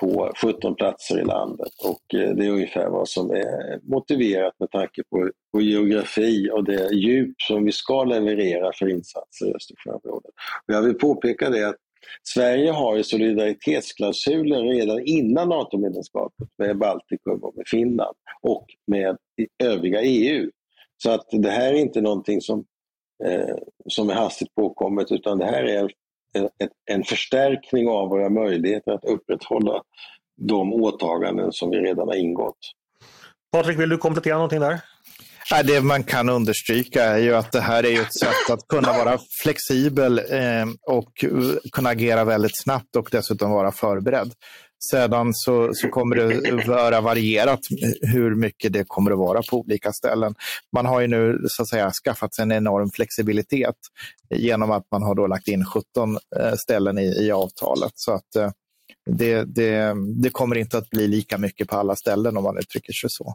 på 0.00 0.32
17 0.42 0.74
platser 0.74 1.20
i 1.20 1.24
landet 1.24 1.72
och 1.84 2.00
det 2.08 2.46
är 2.46 2.50
ungefär 2.50 2.88
vad 2.88 3.08
som 3.08 3.30
är 3.30 3.90
motiverat 3.90 4.54
med 4.58 4.70
tanke 4.70 5.02
på, 5.10 5.30
på 5.52 5.60
geografi 5.60 6.50
och 6.52 6.64
det 6.64 6.94
djup 6.94 7.34
som 7.42 7.64
vi 7.64 7.72
ska 7.72 8.04
leverera 8.04 8.70
för 8.74 8.90
insatser 8.90 9.46
i 9.46 9.54
Östersjöområdet. 9.54 10.30
Jag 10.66 10.82
vill 10.82 10.94
påpeka 10.94 11.50
det 11.50 11.68
att 11.68 11.76
Sverige 12.22 12.70
har 12.70 12.96
ju 12.96 13.02
solidaritetsklausuler 13.02 14.62
redan 14.62 15.00
innan 15.06 15.48
NATO-medlemskapet 15.48 16.48
med 16.58 16.78
Baltikum 16.78 17.38
och 17.42 17.56
med 17.56 17.64
Finland 17.66 18.16
och 18.42 18.66
med 18.86 19.16
övriga 19.62 20.02
EU. 20.02 20.50
Så 21.02 21.10
att 21.10 21.26
det 21.30 21.50
här 21.50 21.72
är 21.72 21.78
inte 21.78 22.00
någonting 22.00 22.40
som, 22.40 22.64
eh, 23.24 23.56
som 23.86 24.10
är 24.10 24.14
hastigt 24.14 24.54
påkommet 24.54 25.12
utan 25.12 25.38
det 25.38 25.46
här 25.46 25.64
är 25.64 25.90
en, 26.32 26.48
en 26.90 27.04
förstärkning 27.04 27.88
av 27.88 28.08
våra 28.08 28.28
möjligheter 28.28 28.92
att 28.92 29.04
upprätthålla 29.04 29.82
de 30.36 30.72
åtaganden 30.72 31.52
som 31.52 31.70
vi 31.70 31.76
redan 31.76 32.08
har 32.08 32.14
ingått. 32.14 32.58
Patrik, 33.52 33.78
vill 33.78 33.88
du 33.88 33.98
komplettera 33.98 34.34
någonting 34.34 34.60
där? 34.60 34.80
Det 35.64 35.80
man 35.80 36.04
kan 36.04 36.28
understryka 36.28 37.04
är 37.04 37.18
ju 37.18 37.34
att 37.34 37.52
det 37.52 37.60
här 37.60 37.86
är 37.86 38.00
ett 38.00 38.18
sätt 38.18 38.50
att 38.50 38.68
kunna 38.68 38.92
vara 38.92 39.18
flexibel 39.42 40.18
eh, 40.18 40.66
och 40.86 41.24
kunna 41.72 41.88
agera 41.88 42.24
väldigt 42.24 42.62
snabbt 42.62 42.96
och 42.96 43.08
dessutom 43.12 43.50
vara 43.50 43.72
förberedd. 43.72 44.32
Sedan 44.90 45.34
så, 45.34 45.70
så 45.74 45.88
kommer 45.88 46.16
det 46.16 46.66
vara 46.68 47.00
varierat 47.00 47.60
hur 48.00 48.34
mycket 48.34 48.72
det 48.72 48.84
kommer 48.88 49.10
att 49.10 49.18
vara 49.18 49.42
på 49.50 49.60
olika 49.60 49.92
ställen. 49.92 50.34
Man 50.72 50.86
har 50.86 51.00
ju 51.00 51.06
nu 51.06 51.38
så 51.48 51.62
att 51.62 51.68
säga 51.68 51.90
skaffat 52.04 52.34
sig 52.34 52.42
en 52.42 52.52
enorm 52.52 52.90
flexibilitet 52.90 53.76
genom 54.34 54.70
att 54.70 54.86
man 54.90 55.02
har 55.02 55.14
då 55.14 55.26
lagt 55.26 55.48
in 55.48 55.64
17 55.64 56.18
eh, 56.36 56.54
ställen 56.54 56.98
i, 56.98 57.26
i 57.26 57.32
avtalet. 57.32 57.92
Så 57.94 58.12
att 58.12 58.36
eh, 58.36 58.50
det, 59.10 59.44
det, 59.44 59.94
det 60.22 60.30
kommer 60.30 60.56
inte 60.56 60.78
att 60.78 60.90
bli 60.90 61.08
lika 61.08 61.38
mycket 61.38 61.68
på 61.68 61.76
alla 61.76 61.96
ställen 61.96 62.36
om 62.36 62.44
man 62.44 62.58
uttrycker 62.58 62.92
sig 62.92 63.10
så. 63.10 63.34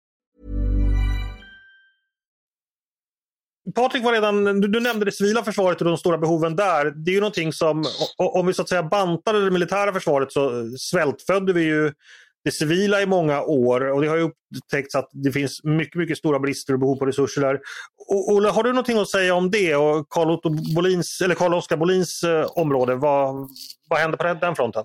Patrik 3.75 4.03
var 4.03 4.13
redan, 4.13 4.61
du, 4.61 4.67
du, 4.67 4.79
nämnde 4.79 5.05
det 5.05 5.11
civila 5.11 5.43
försvaret 5.43 5.81
och 5.81 5.87
de 5.87 5.97
stora 5.97 6.17
behoven 6.17 6.55
där. 6.55 6.85
Det 6.85 7.11
är 7.11 7.13
ju 7.13 7.19
någonting 7.19 7.53
som, 7.53 7.85
om 8.17 8.47
vi 8.47 8.53
så 8.53 8.61
att 8.61 8.69
säga 8.69 8.83
bantade 8.83 9.45
det 9.45 9.51
militära 9.51 9.93
försvaret 9.93 10.31
så 10.31 10.59
eh, 10.59 10.65
svältfödde 10.77 11.53
vi 11.53 11.61
ju 11.61 11.93
det 12.43 12.51
civila 12.51 13.01
i 13.01 13.05
många 13.05 13.41
år 13.41 13.91
och 13.91 14.01
det 14.01 14.07
har 14.07 14.17
ju 14.17 14.29
upptäckts 14.57 14.95
att 14.95 15.09
det 15.11 15.31
finns 15.31 15.63
mycket, 15.63 15.95
mycket 15.95 16.17
stora 16.17 16.39
brister 16.39 16.73
och 16.73 16.79
behov 16.79 16.95
på 16.95 17.05
resurser 17.05 17.41
där. 17.41 17.59
Olle, 18.07 18.49
har 18.49 18.63
du 18.63 18.69
någonting 18.69 18.97
att 18.97 19.09
säga 19.09 19.35
om 19.35 19.51
det 19.51 19.75
och 19.75 20.09
Carl-Oskar 20.09 21.77
Bolins 21.77 22.23
eh, 22.23 22.45
område? 22.45 22.95
Vad, 22.95 23.49
vad 23.89 23.99
händer 23.99 24.17
på 24.17 24.23
den 24.45 24.55
fronten? 24.55 24.83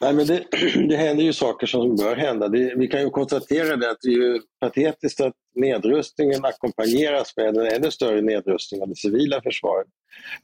Nej, 0.00 0.14
men 0.14 0.26
det, 0.26 0.44
det 0.88 0.96
händer 0.96 1.24
ju 1.24 1.32
saker 1.32 1.66
som 1.66 1.96
bör 1.96 2.16
hända. 2.16 2.48
Det, 2.48 2.74
vi 2.76 2.88
kan 2.88 3.00
ju 3.00 3.10
konstatera 3.10 3.76
det 3.76 3.90
att 3.90 4.00
det 4.02 4.10
är 4.10 4.40
patetiskt 4.60 5.20
att 5.20 5.34
nedrustningen 5.54 6.44
ackompanjeras 6.44 7.36
med 7.36 7.56
en 7.56 7.66
ännu 7.66 7.90
större 7.90 8.20
nedrustning 8.20 8.82
av 8.82 8.88
det 8.88 8.96
civila 8.96 9.42
försvaret. 9.42 9.86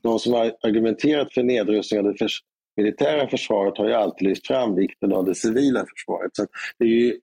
De 0.02 0.18
som 0.18 0.32
har 0.32 0.52
argumenterat 0.62 1.34
för 1.34 1.42
nedrustning 1.42 2.00
av 2.00 2.06
det 2.06 2.18
förs 2.18 2.40
militära 2.76 3.28
försvaret 3.28 3.78
har 3.78 3.86
ju 3.86 3.94
alltid 3.94 4.28
lyft 4.28 4.46
fram 4.46 4.74
vikten 4.74 5.12
av 5.12 5.24
det 5.24 5.34
civila 5.34 5.84
försvaret. 5.96 6.30
Så 6.32 6.46
det 6.78 6.84
är 6.84 6.88
ju 6.88 7.20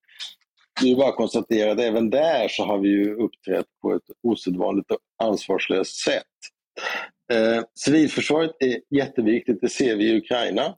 det 0.82 0.92
är 0.92 0.96
bara 0.96 1.10
att 1.10 1.16
konstatera 1.16 1.72
att 1.72 1.80
även 1.80 2.10
där 2.10 2.48
så 2.48 2.64
har 2.66 2.78
vi 2.78 2.90
ju 2.90 3.16
uppträtt 3.16 3.66
på 3.82 3.96
ett 3.96 4.02
osedvanligt 4.24 4.92
och 4.92 4.98
ansvarslöst 5.24 5.96
sätt. 5.96 6.24
Eh, 7.34 7.64
civilförsvaret 7.80 8.52
är 8.60 8.80
jätteviktigt, 8.98 9.62
det 9.62 9.70
ser 9.70 9.96
vi 9.96 10.10
i 10.10 10.18
Ukraina 10.18 10.76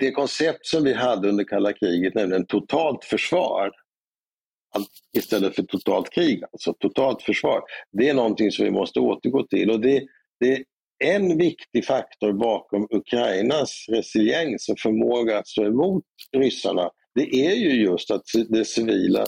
det 0.00 0.10
koncept 0.10 0.66
som 0.66 0.84
vi 0.84 0.92
hade 0.92 1.28
under 1.28 1.44
kalla 1.44 1.72
kriget, 1.72 2.14
nämligen 2.14 2.46
totalt 2.46 3.04
försvar 3.04 3.70
istället 5.16 5.54
för 5.54 5.62
totalt 5.62 6.10
krig, 6.10 6.42
alltså 6.52 6.72
totalt 6.72 7.22
försvar, 7.22 7.62
det 7.92 8.08
är 8.08 8.14
någonting 8.14 8.50
som 8.50 8.64
vi 8.64 8.70
måste 8.70 9.00
återgå 9.00 9.42
till. 9.42 9.70
Och 9.70 9.80
det, 9.80 10.06
det 10.40 10.64
en 11.04 11.38
viktig 11.38 11.84
faktor 11.84 12.32
bakom 12.32 12.86
Ukrainas 12.90 13.84
resiliens 13.88 14.68
och 14.68 14.78
förmåga 14.78 15.38
att 15.38 15.48
stå 15.48 15.64
emot 15.64 16.04
ryssarna, 16.32 16.90
det 17.14 17.46
är 17.46 17.54
ju 17.54 17.82
just 17.84 18.10
att 18.10 18.22
det 18.48 18.64
civila 18.64 19.26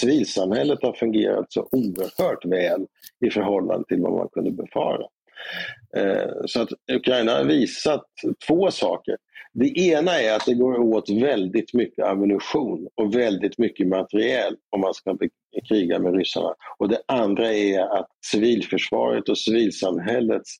civilsamhället 0.00 0.82
har 0.82 0.92
fungerat 0.92 1.52
så 1.52 1.68
oerhört 1.72 2.44
väl 2.44 2.86
i 3.26 3.30
förhållande 3.30 3.84
till 3.88 4.00
vad 4.00 4.12
man 4.12 4.28
kunde 4.28 4.50
befara. 4.50 5.06
Eh, 5.96 6.30
så 6.46 6.62
att 6.62 6.68
Ukraina 6.92 7.32
har 7.32 7.44
visat 7.44 8.04
två 8.46 8.70
saker. 8.70 9.16
Det 9.52 9.78
ena 9.78 10.20
är 10.20 10.36
att 10.36 10.46
det 10.46 10.54
går 10.54 10.78
åt 10.78 11.10
väldigt 11.10 11.74
mycket 11.74 12.04
ammunition 12.04 12.88
och 12.94 13.14
väldigt 13.14 13.58
mycket 13.58 13.88
materiel 13.88 14.56
om 14.70 14.80
man 14.80 14.94
ska 14.94 15.18
kriga 15.68 15.98
med 15.98 16.14
ryssarna. 16.14 16.54
Och 16.78 16.88
det 16.88 17.00
andra 17.08 17.52
är 17.52 17.80
att 17.80 18.08
civilförsvaret 18.32 19.28
och 19.28 19.38
civilsamhällets 19.38 20.56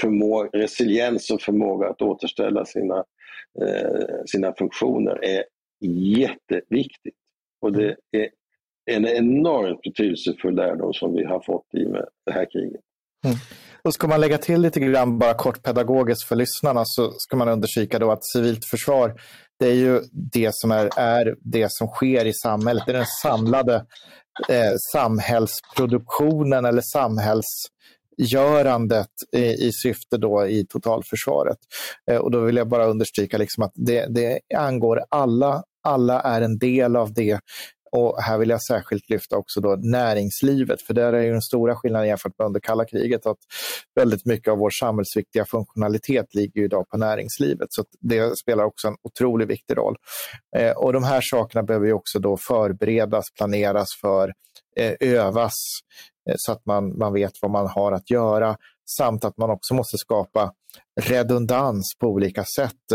förmåga, 0.00 0.50
resiliens 0.52 1.30
och 1.30 1.42
förmåga 1.42 1.88
att 1.88 2.02
återställa 2.02 2.64
sina, 2.64 3.04
eh, 3.62 4.24
sina 4.26 4.54
funktioner 4.58 5.24
är 5.24 5.44
jätteviktigt. 6.16 7.14
Och 7.60 7.72
det 7.72 7.96
är 8.12 8.28
en 8.90 9.06
enormt 9.06 9.82
betydelsefull 9.82 10.54
lärdom 10.54 10.92
som 10.92 11.14
vi 11.14 11.24
har 11.24 11.40
fått 11.40 11.74
i 11.74 11.86
med 11.86 12.06
det 12.26 12.32
här 12.32 12.50
kriget. 12.52 12.80
Mm. 13.24 13.36
Och 13.82 13.94
ska 13.94 14.08
man 14.08 14.20
lägga 14.20 14.38
till 14.38 14.60
lite 14.60 14.80
grann, 14.80 15.18
bara 15.18 15.34
kort 15.34 15.62
pedagogiskt 15.62 16.28
för 16.28 16.36
lyssnarna, 16.36 16.82
så 16.84 17.12
ska 17.16 17.36
man 17.36 17.48
undersöka 17.48 17.98
då 17.98 18.12
att 18.12 18.24
civilt 18.24 18.64
försvar, 18.64 19.20
det 19.58 19.66
är 19.66 19.74
ju 19.74 20.00
det 20.32 20.50
som 20.54 20.70
är, 20.70 20.98
är 20.98 21.36
det 21.40 21.66
som 21.70 21.88
sker 21.88 22.24
i 22.24 22.32
samhället. 22.32 22.82
Det 22.86 22.92
är 22.92 22.96
den 22.96 23.06
samlade 23.22 23.74
eh, 24.48 24.72
samhällsproduktionen 24.92 26.64
eller 26.64 26.82
samhällsgörandet 26.82 29.10
i, 29.36 29.44
i 29.44 29.72
syfte 29.72 30.16
då 30.16 30.46
i 30.46 30.66
totalförsvaret. 30.66 31.58
Eh, 32.10 32.16
och 32.16 32.30
då 32.30 32.40
vill 32.40 32.56
jag 32.56 32.68
bara 32.68 32.86
understryka 32.86 33.38
liksom 33.38 33.64
att 33.64 33.72
det, 33.74 34.06
det 34.06 34.40
angår 34.56 35.00
alla 35.08 35.62
alla 35.82 36.20
är 36.20 36.42
en 36.42 36.58
del 36.58 36.96
av 36.96 37.12
det 37.12 37.40
och 37.92 38.22
här 38.22 38.38
vill 38.38 38.50
jag 38.50 38.62
särskilt 38.62 39.10
lyfta 39.10 39.36
också 39.36 39.60
då 39.60 39.76
näringslivet, 39.76 40.82
för 40.82 40.94
där 40.94 41.12
är 41.12 41.22
ju 41.22 41.32
den 41.32 41.42
stora 41.42 41.76
skillnaden 41.76 42.08
jämfört 42.08 42.38
med 42.38 42.46
under 42.46 42.60
kalla 42.60 42.84
kriget 42.84 43.26
att 43.26 43.38
väldigt 43.94 44.26
mycket 44.26 44.48
av 44.48 44.58
vår 44.58 44.70
samhällsviktiga 44.70 45.44
funktionalitet 45.44 46.34
ligger 46.34 46.62
idag 46.62 46.88
på 46.88 46.96
näringslivet. 46.96 47.72
Så 47.72 47.84
det 48.00 48.38
spelar 48.38 48.64
också 48.64 48.88
en 48.88 48.96
otroligt 49.02 49.48
viktig 49.48 49.76
roll. 49.76 49.96
Eh, 50.56 50.72
och 50.72 50.92
de 50.92 51.04
här 51.04 51.20
sakerna 51.20 51.62
behöver 51.62 51.86
ju 51.86 51.92
också 51.92 52.18
då 52.18 52.36
förberedas, 52.36 53.26
planeras 53.36 53.88
för, 54.00 54.32
eh, 54.76 54.94
övas 55.00 55.54
eh, 56.30 56.34
så 56.38 56.52
att 56.52 56.66
man, 56.66 56.98
man 56.98 57.12
vet 57.12 57.32
vad 57.42 57.50
man 57.50 57.66
har 57.66 57.92
att 57.92 58.10
göra 58.10 58.56
samt 58.98 59.24
att 59.24 59.38
man 59.38 59.50
också 59.50 59.74
måste 59.74 59.98
skapa 59.98 60.52
redundans 61.00 61.94
på 62.00 62.06
olika 62.06 62.44
sätt 62.56 62.92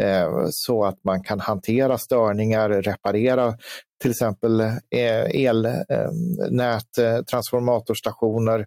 eh, 0.00 0.30
så 0.50 0.84
att 0.84 1.04
man 1.04 1.22
kan 1.22 1.40
hantera 1.40 1.98
störningar, 1.98 2.68
reparera 2.68 3.54
till 4.02 4.10
exempel 4.10 4.60
eh, 4.60 5.46
elnät, 5.46 6.98
eh, 6.98 7.22
transformatorstationer 7.30 8.66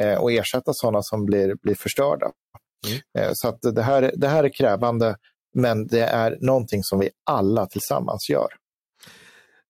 eh, 0.00 0.14
och 0.14 0.32
ersätta 0.32 0.72
sådana 0.74 1.02
som 1.02 1.24
blir, 1.24 1.54
blir 1.62 1.74
förstörda. 1.74 2.26
Mm. 3.16 3.30
Så 3.34 3.48
att 3.48 3.58
det, 3.74 3.82
här, 3.82 4.12
det 4.16 4.28
här 4.28 4.44
är 4.44 4.48
krävande, 4.58 5.16
men 5.54 5.86
det 5.86 6.00
är 6.00 6.38
någonting 6.40 6.82
som 6.82 6.98
vi 6.98 7.10
alla 7.30 7.66
tillsammans 7.66 8.28
gör. 8.30 8.48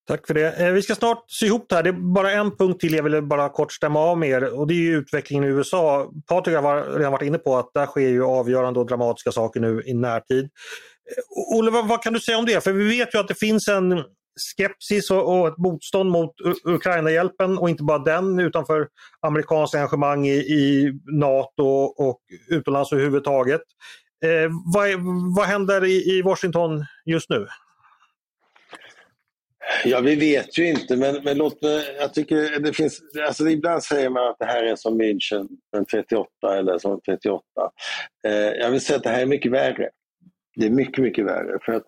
Tack 0.07 0.27
för 0.27 0.35
det. 0.35 0.53
Eh, 0.53 0.73
vi 0.73 0.83
ska 0.83 0.95
snart 0.95 1.25
sy 1.29 1.47
ihop 1.47 1.67
det 1.69 1.75
här. 1.75 1.83
Det 1.83 1.91
är 1.91 2.15
bara 2.15 2.33
en 2.33 2.57
punkt 2.57 2.81
till 2.81 2.95
jag 2.95 3.03
ville 3.03 3.23
bara 3.23 3.49
kort 3.49 3.73
stämma 3.73 4.01
av 4.01 4.19
med 4.19 4.29
er 4.29 4.59
och 4.59 4.67
det 4.67 4.75
är 4.75 4.97
utvecklingen 4.97 5.45
i 5.45 5.47
USA. 5.47 6.11
Patrik 6.29 6.57
har 6.57 6.99
redan 6.99 7.13
varit 7.13 7.27
inne 7.27 7.39
på 7.39 7.57
att 7.57 7.71
där 7.75 7.87
sker 7.87 8.09
ju 8.09 8.25
avgörande 8.25 8.81
och 8.81 8.87
dramatiska 8.87 9.33
saker 9.33 9.61
nu 9.61 9.83
i 9.87 9.95
närtid. 9.95 10.45
Eh, 10.45 11.59
Olle, 11.59 11.71
vad 11.71 12.03
kan 12.03 12.13
du 12.13 12.21
säga 12.21 12.39
om 12.39 12.47
det? 12.47 12.65
För 12.65 12.73
vi 12.73 12.99
vet 12.99 13.15
ju 13.15 13.19
att 13.19 13.29
det 13.29 13.35
finns 13.35 13.69
en 13.69 14.05
skepsis 14.57 15.11
och, 15.11 15.39
och 15.39 15.49
ett 15.49 15.59
motstånd 15.59 16.11
mot 16.11 16.35
Ukraina-hjälpen 16.65 17.59
och 17.59 17.71
inte 17.71 17.83
bara 17.83 17.99
den 17.99 18.39
utan 18.39 18.67
för 18.67 18.89
amerikanskt 19.21 19.75
engagemang 19.75 20.27
i, 20.27 20.37
i 20.37 20.93
NATO 21.13 21.65
och 21.83 22.21
utomlands 22.51 22.93
överhuvudtaget. 22.93 23.63
Eh, 24.25 24.51
vad, 24.75 24.89
vad 25.37 25.47
händer 25.47 25.85
i, 25.85 26.19
i 26.19 26.23
Washington 26.23 26.85
just 27.05 27.31
nu? 27.31 27.47
Ja, 29.85 30.01
vi 30.01 30.15
vet 30.15 30.59
ju 30.59 30.69
inte, 30.69 30.97
men, 30.97 31.25
men 31.25 31.39
låt 31.39 31.63
mig, 31.63 31.97
jag 31.99 32.15
tycker 32.15 32.61
det 32.61 32.73
finns, 32.73 33.01
alltså 33.27 33.49
ibland 33.49 33.83
säger 33.83 34.11
man 34.11 34.29
att 34.29 34.39
det 34.39 34.45
här 34.45 34.63
är 34.63 34.77
som 34.77 35.01
München 35.01 35.49
38 35.91 36.29
eller 36.59 36.79
som 36.79 37.01
38. 37.01 37.43
Eh, 38.27 38.33
jag 38.33 38.71
vill 38.71 38.81
säga 38.81 38.97
att 38.97 39.03
det 39.03 39.11
här 39.11 39.23
är 39.23 39.27
mycket 39.27 39.53
värre. 39.53 39.91
Det 40.57 40.67
är 40.67 40.71
mycket, 40.71 40.99
mycket 40.99 41.27
värre. 41.27 41.59
För 41.63 41.73
att 41.73 41.85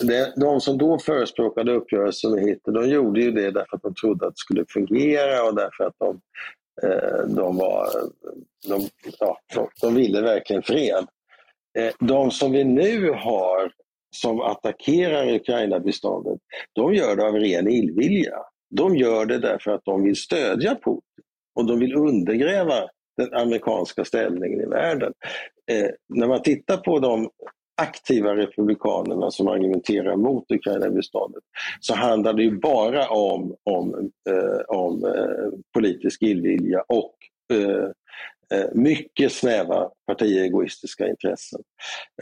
det, 0.00 0.32
de 0.36 0.60
som 0.60 0.78
då 0.78 0.98
förespråkade 0.98 1.72
uppgörelsen 1.72 2.30
med 2.32 2.44
Hitler, 2.44 2.74
de 2.74 2.88
gjorde 2.88 3.20
ju 3.20 3.30
det 3.30 3.50
därför 3.50 3.76
att 3.76 3.82
de 3.82 3.94
trodde 3.94 4.26
att 4.26 4.34
det 4.34 4.38
skulle 4.38 4.64
fungera 4.68 5.42
och 5.42 5.54
därför 5.54 5.84
att 5.84 5.94
de, 5.98 6.20
eh, 6.82 7.26
de 7.26 7.56
var, 7.56 7.88
de, 8.68 8.88
ja, 9.18 9.38
de, 9.54 9.68
de 9.80 9.94
ville 9.94 10.20
verkligen 10.20 10.62
fred. 10.62 11.06
Eh, 11.78 11.92
de 12.00 12.30
som 12.30 12.52
vi 12.52 12.64
nu 12.64 13.10
har 13.10 13.72
som 14.10 14.40
attackerar 14.40 15.34
Ukraina-biståndet, 15.34 16.38
de 16.72 16.94
gör 16.94 17.16
det 17.16 17.26
av 17.26 17.34
ren 17.34 17.68
illvilja. 17.68 18.36
De 18.70 18.96
gör 18.96 19.26
det 19.26 19.38
därför 19.38 19.70
att 19.70 19.84
de 19.84 20.04
vill 20.04 20.16
stödja 20.16 20.74
Putin 20.74 21.24
och 21.54 21.66
de 21.66 21.78
vill 21.78 21.94
undergräva 21.94 22.88
den 23.16 23.34
amerikanska 23.34 24.04
ställningen 24.04 24.60
i 24.60 24.66
världen. 24.66 25.12
Eh, 25.70 25.90
när 26.08 26.26
man 26.26 26.42
tittar 26.42 26.76
på 26.76 26.98
de 26.98 27.30
aktiva 27.78 28.36
republikanerna 28.36 29.30
som 29.30 29.48
argumenterar 29.48 30.16
mot 30.16 30.50
Ukraina-biståndet 30.50 31.42
så 31.80 31.94
handlar 31.94 32.32
det 32.32 32.42
ju 32.42 32.58
bara 32.58 33.08
om, 33.08 33.56
om, 33.64 34.10
eh, 34.30 34.76
om 34.76 35.04
eh, 35.04 35.58
politisk 35.74 36.22
illvilja 36.22 36.84
och 36.88 37.14
eh, 37.56 37.88
Eh, 38.54 38.66
mycket 38.72 39.32
snäva 39.32 39.90
partiegoistiska 40.06 41.08
intressen. 41.08 41.60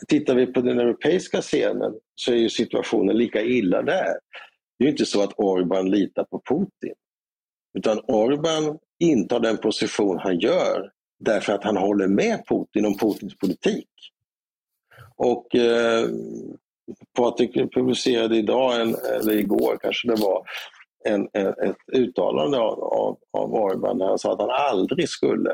Tittar 0.08 0.34
vi 0.34 0.46
på 0.46 0.60
den 0.60 0.80
europeiska 0.80 1.40
scenen 1.40 1.94
så 2.14 2.32
är 2.32 2.36
ju 2.36 2.48
situationen 2.48 3.16
lika 3.16 3.42
illa 3.42 3.82
där. 3.82 4.14
Det 4.78 4.84
är 4.84 4.88
inte 4.88 5.06
så 5.06 5.22
att 5.22 5.32
Orban 5.36 5.90
litar 5.90 6.24
på 6.24 6.42
Putin. 6.48 6.94
Utan 7.78 8.00
Orban 8.06 8.78
intar 8.98 9.40
den 9.40 9.56
position 9.56 10.18
han 10.18 10.38
gör 10.38 10.90
därför 11.18 11.52
att 11.52 11.64
han 11.64 11.76
håller 11.76 12.08
med 12.08 12.42
Putin 12.48 12.86
om 12.86 12.98
Putins 12.98 13.38
politik. 13.38 13.88
Och 15.16 15.54
eh, 15.54 16.08
Patrik 17.16 17.54
publicerade 17.74 18.36
idag, 18.36 18.80
en, 18.80 18.94
eller 18.94 19.32
igår 19.32 19.78
kanske 19.82 20.08
det 20.08 20.20
var, 20.20 20.46
en, 21.04 21.28
en, 21.32 21.46
ett 21.46 21.76
uttalande 21.92 22.58
av, 22.58 22.84
av, 22.84 23.18
av 23.32 23.54
Orban 23.54 23.98
där 23.98 24.06
han 24.06 24.18
sa 24.18 24.32
att 24.32 24.40
han 24.40 24.50
aldrig 24.50 25.08
skulle 25.08 25.50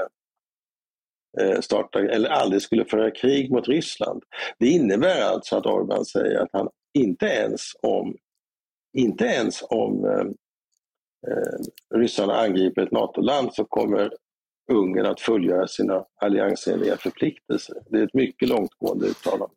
Eh, 1.41 1.61
starta, 1.61 1.99
eller 1.99 2.31
aldrig 2.31 2.63
skulle 2.63 2.85
föra 2.85 3.11
krig 3.11 3.51
mot 3.51 3.69
Ryssland. 3.69 4.23
Det 4.59 4.69
innebär 4.69 5.23
alltså 5.23 5.57
att 5.57 5.65
Orbán 5.65 6.05
säger 6.05 6.39
att 6.39 6.49
han 6.53 6.69
inte 6.95 7.27
ens 7.27 7.61
om, 7.83 8.17
inte 8.99 9.25
ens 9.25 9.63
om 9.63 10.05
eh, 10.05 10.27
eh, 11.33 11.59
ryssarna 11.95 12.35
angriper 12.35 12.83
ett 12.83 12.93
NATO-land 12.93 13.55
så 13.55 13.65
kommer 13.65 14.13
Ungern 14.73 15.07
att 15.07 15.21
fullgöra 15.21 15.69
sina 15.69 16.05
alliansenliga 16.21 16.97
förpliktelser. 16.97 17.77
Det 17.91 17.99
är 17.99 18.05
ett 18.05 18.15
mycket 18.15 18.49
långtgående 18.49 19.07
uttalande. 19.07 19.55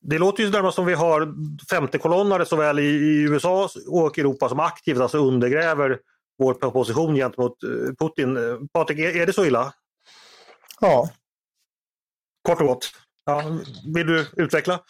Det 0.00 0.18
låter 0.18 0.42
ju 0.42 0.50
närmast 0.50 0.74
som 0.74 0.86
vi 0.86 0.94
har 0.94 1.34
femtekolonnare 1.70 2.46
såväl 2.46 2.78
i, 2.78 2.82
i 2.82 3.22
USA 3.22 3.68
och 3.88 4.18
Europa 4.18 4.48
som 4.48 4.60
aktivt 4.60 4.98
alltså 4.98 5.18
undergräver 5.18 5.98
vår 6.38 6.54
position 6.54 7.14
gentemot 7.14 7.62
eh, 7.62 7.94
Putin. 7.98 8.38
Patrik, 8.72 8.98
är, 8.98 9.20
är 9.22 9.26
det 9.26 9.32
så 9.32 9.44
illa? 9.44 9.72
Ja. 10.82 11.08
Kort 12.42 12.60
och 12.60 12.66
gott. 12.66 12.90
Ja, 13.26 13.44
vill 13.94 14.06
du 14.06 14.26
utveckla? 14.36 14.80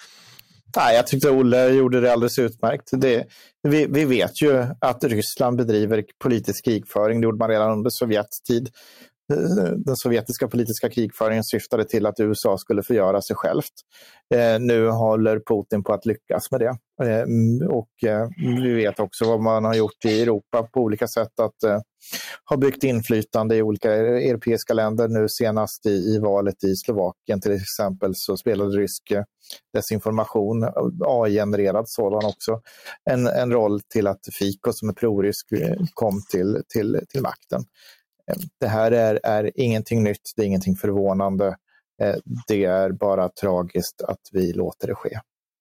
Nej, 0.77 0.97
jag 0.97 1.07
tyckte 1.07 1.31
Olle 1.31 1.69
gjorde 1.69 2.01
det 2.01 2.13
alldeles 2.13 2.39
utmärkt. 2.39 2.89
Det, 2.93 3.27
vi, 3.63 3.87
vi, 3.87 4.05
vet 4.05 4.43
ju 4.43 4.67
att 4.81 5.05
Ryssland 5.05 5.57
bedriver 5.57 6.05
politisk 6.23 6.65
krigföring. 6.65 7.21
Det 7.21 7.25
gjorde 7.25 7.39
man 7.39 7.49
redan 7.49 7.71
under 7.71 7.91
Sovjets 7.91 8.43
tid 8.43 8.71
den 9.77 9.97
sovjetiska 9.97 10.49
politiska 10.49 10.90
krigföringen 10.90 11.45
syftade 11.45 11.85
till 11.85 12.07
att 12.07 12.21
USA 12.21 12.59
skulle 12.59 12.83
förgöra 12.83 13.23
sig 13.23 13.37
självt. 13.37 13.73
Eh, 14.35 14.61
nu 14.61 14.88
håller 14.88 15.40
Putin 15.40 15.85
på 15.85 15.92
att 15.92 16.07
lyckas 16.07 16.51
med 16.51 16.61
det. 16.61 16.77
Eh, 17.03 17.23
mm, 17.23 17.68
och 17.71 18.05
eh, 18.07 18.29
vi 18.64 18.75
vet 18.75 19.01
också 19.01 19.25
vad 19.25 19.40
man 19.40 19.64
har 19.64 19.75
gjort 19.75 20.05
i 20.05 20.23
Europa 20.23 20.62
på 20.62 20.81
olika 20.81 21.09
sätt 21.09 21.40
att 21.40 21.62
eh, 21.62 21.79
ha 22.51 22.57
byggt 22.57 22.85
inflytande 22.85 23.57
i 23.57 23.62
olika 23.62 23.92
europeiska 23.92 24.75
länder. 24.75 25.09
Nu 25.09 25.29
senast 25.29 25.87
i, 25.87 25.90
i 25.90 26.18
valet 26.18 26.64
i 26.64 26.77
Slovakien 26.77 27.40
till 27.40 27.53
exempel 27.53 28.12
så 28.14 28.37
spelade 28.37 28.77
rysk 28.77 29.11
eh, 29.11 29.23
desinformation, 29.75 30.62
eh, 30.62 30.71
AI-genererad 31.07 31.88
sådan 31.88 32.25
också, 32.25 32.61
en, 33.11 33.27
en 33.27 33.53
roll 33.53 33.81
till 33.81 34.07
att 34.07 34.21
Fico 34.38 34.73
som 34.73 34.88
är 34.88 34.92
prorysk 34.92 35.47
kom 35.95 36.23
till, 36.31 36.62
till, 36.68 37.01
till 37.09 37.23
makten. 37.23 37.64
Det 38.61 38.66
här 38.66 38.92
är, 38.92 39.21
är 39.23 39.51
ingenting 39.55 40.03
nytt, 40.05 40.33
det 40.37 40.42
är 40.42 40.47
ingenting 40.47 40.77
förvånande. 40.77 41.57
Eh, 42.03 42.14
det 42.49 42.64
är 42.64 42.90
bara 42.90 43.29
tragiskt 43.29 44.03
att 44.03 44.21
vi 44.33 44.53
låter 44.53 44.87
det 44.87 44.95
ske. 44.95 45.18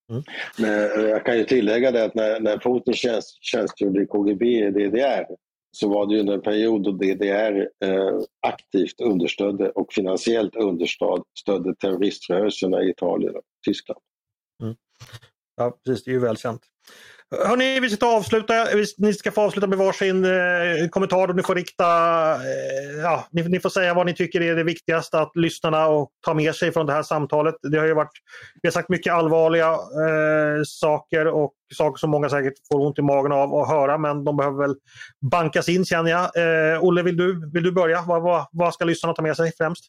Mm. 0.09 0.23
Men 0.57 1.09
jag 1.09 1.25
kan 1.25 1.37
ju 1.37 1.43
tillägga 1.43 1.91
det 1.91 2.03
att 2.05 2.15
när, 2.15 2.39
när 2.39 2.57
Putin 2.57 2.93
tjänst, 2.93 3.37
tjänstgjorde 3.43 4.03
i 4.03 4.05
KGB 4.05 4.45
i 4.45 4.71
DDR 4.71 5.25
så 5.71 5.89
var 5.89 6.07
det 6.07 6.19
under 6.19 6.33
en 6.33 6.41
period 6.41 6.83
då 6.83 6.91
DDR 6.91 7.69
eh, 7.83 8.19
aktivt 8.47 9.01
understödde 9.01 9.69
och 9.69 9.93
finansiellt 9.93 10.55
understödde 10.55 11.75
terroriströrelserna 11.75 12.83
i 12.83 12.89
Italien 12.89 13.35
och 13.35 13.43
Tyskland. 13.65 13.99
Mm. 14.63 14.75
Ja, 15.55 15.79
precis. 15.85 16.03
Det 16.03 16.11
är 16.11 16.13
ju 16.13 16.19
välkänt. 16.19 16.61
Hörni, 17.37 17.79
vi 17.79 17.89
ska 17.89 18.15
avsluta. 18.15 18.53
Ni 18.97 19.13
ska 19.13 19.31
få 19.31 19.41
avsluta 19.41 19.67
med 19.67 19.77
varsin 19.77 20.25
eh, 20.25 20.87
kommentar 20.89 21.27
och 21.27 21.35
ni 21.35 21.43
får 21.43 21.55
rikta, 21.55 21.85
eh, 22.33 23.01
ja, 23.03 23.27
ni, 23.31 23.43
ni, 23.43 23.59
får 23.59 23.69
säga 23.69 23.93
vad 23.93 24.05
ni 24.05 24.13
tycker 24.13 24.41
är 24.41 24.55
det 24.55 24.63
viktigaste 24.63 25.19
att 25.19 25.35
lyssnarna 25.35 25.87
och 25.87 26.09
ta 26.25 26.33
med 26.33 26.55
sig 26.55 26.71
från 26.71 26.85
det 26.85 26.93
här 26.93 27.03
samtalet. 27.03 27.55
Det 27.61 27.77
har 27.77 27.85
ju 27.85 27.93
varit, 27.93 28.11
vi 28.61 28.67
har 28.67 28.71
sagt 28.71 28.89
mycket 28.89 29.13
allvarliga 29.13 29.69
eh, 29.71 30.61
saker 30.65 31.27
och 31.27 31.53
saker 31.73 31.99
som 31.99 32.09
många 32.09 32.29
säkert 32.29 32.53
får 32.71 32.85
ont 32.85 32.99
i 32.99 33.01
magen 33.01 33.31
av 33.31 33.55
att 33.55 33.69
höra 33.69 33.97
men 33.97 34.23
de 34.23 34.37
behöver 34.37 34.67
väl 34.67 34.75
bankas 35.31 35.69
in 35.69 35.85
känner 35.85 36.11
jag. 36.11 36.23
Eh, 36.73 36.83
Olle, 36.83 37.03
vill 37.03 37.17
du, 37.17 37.51
vill 37.53 37.63
du 37.63 37.71
börja? 37.71 38.03
Vad, 38.07 38.21
vad, 38.21 38.45
vad 38.51 38.73
ska 38.73 38.85
lyssnarna 38.85 39.13
ta 39.13 39.21
med 39.21 39.37
sig 39.37 39.51
främst? 39.57 39.85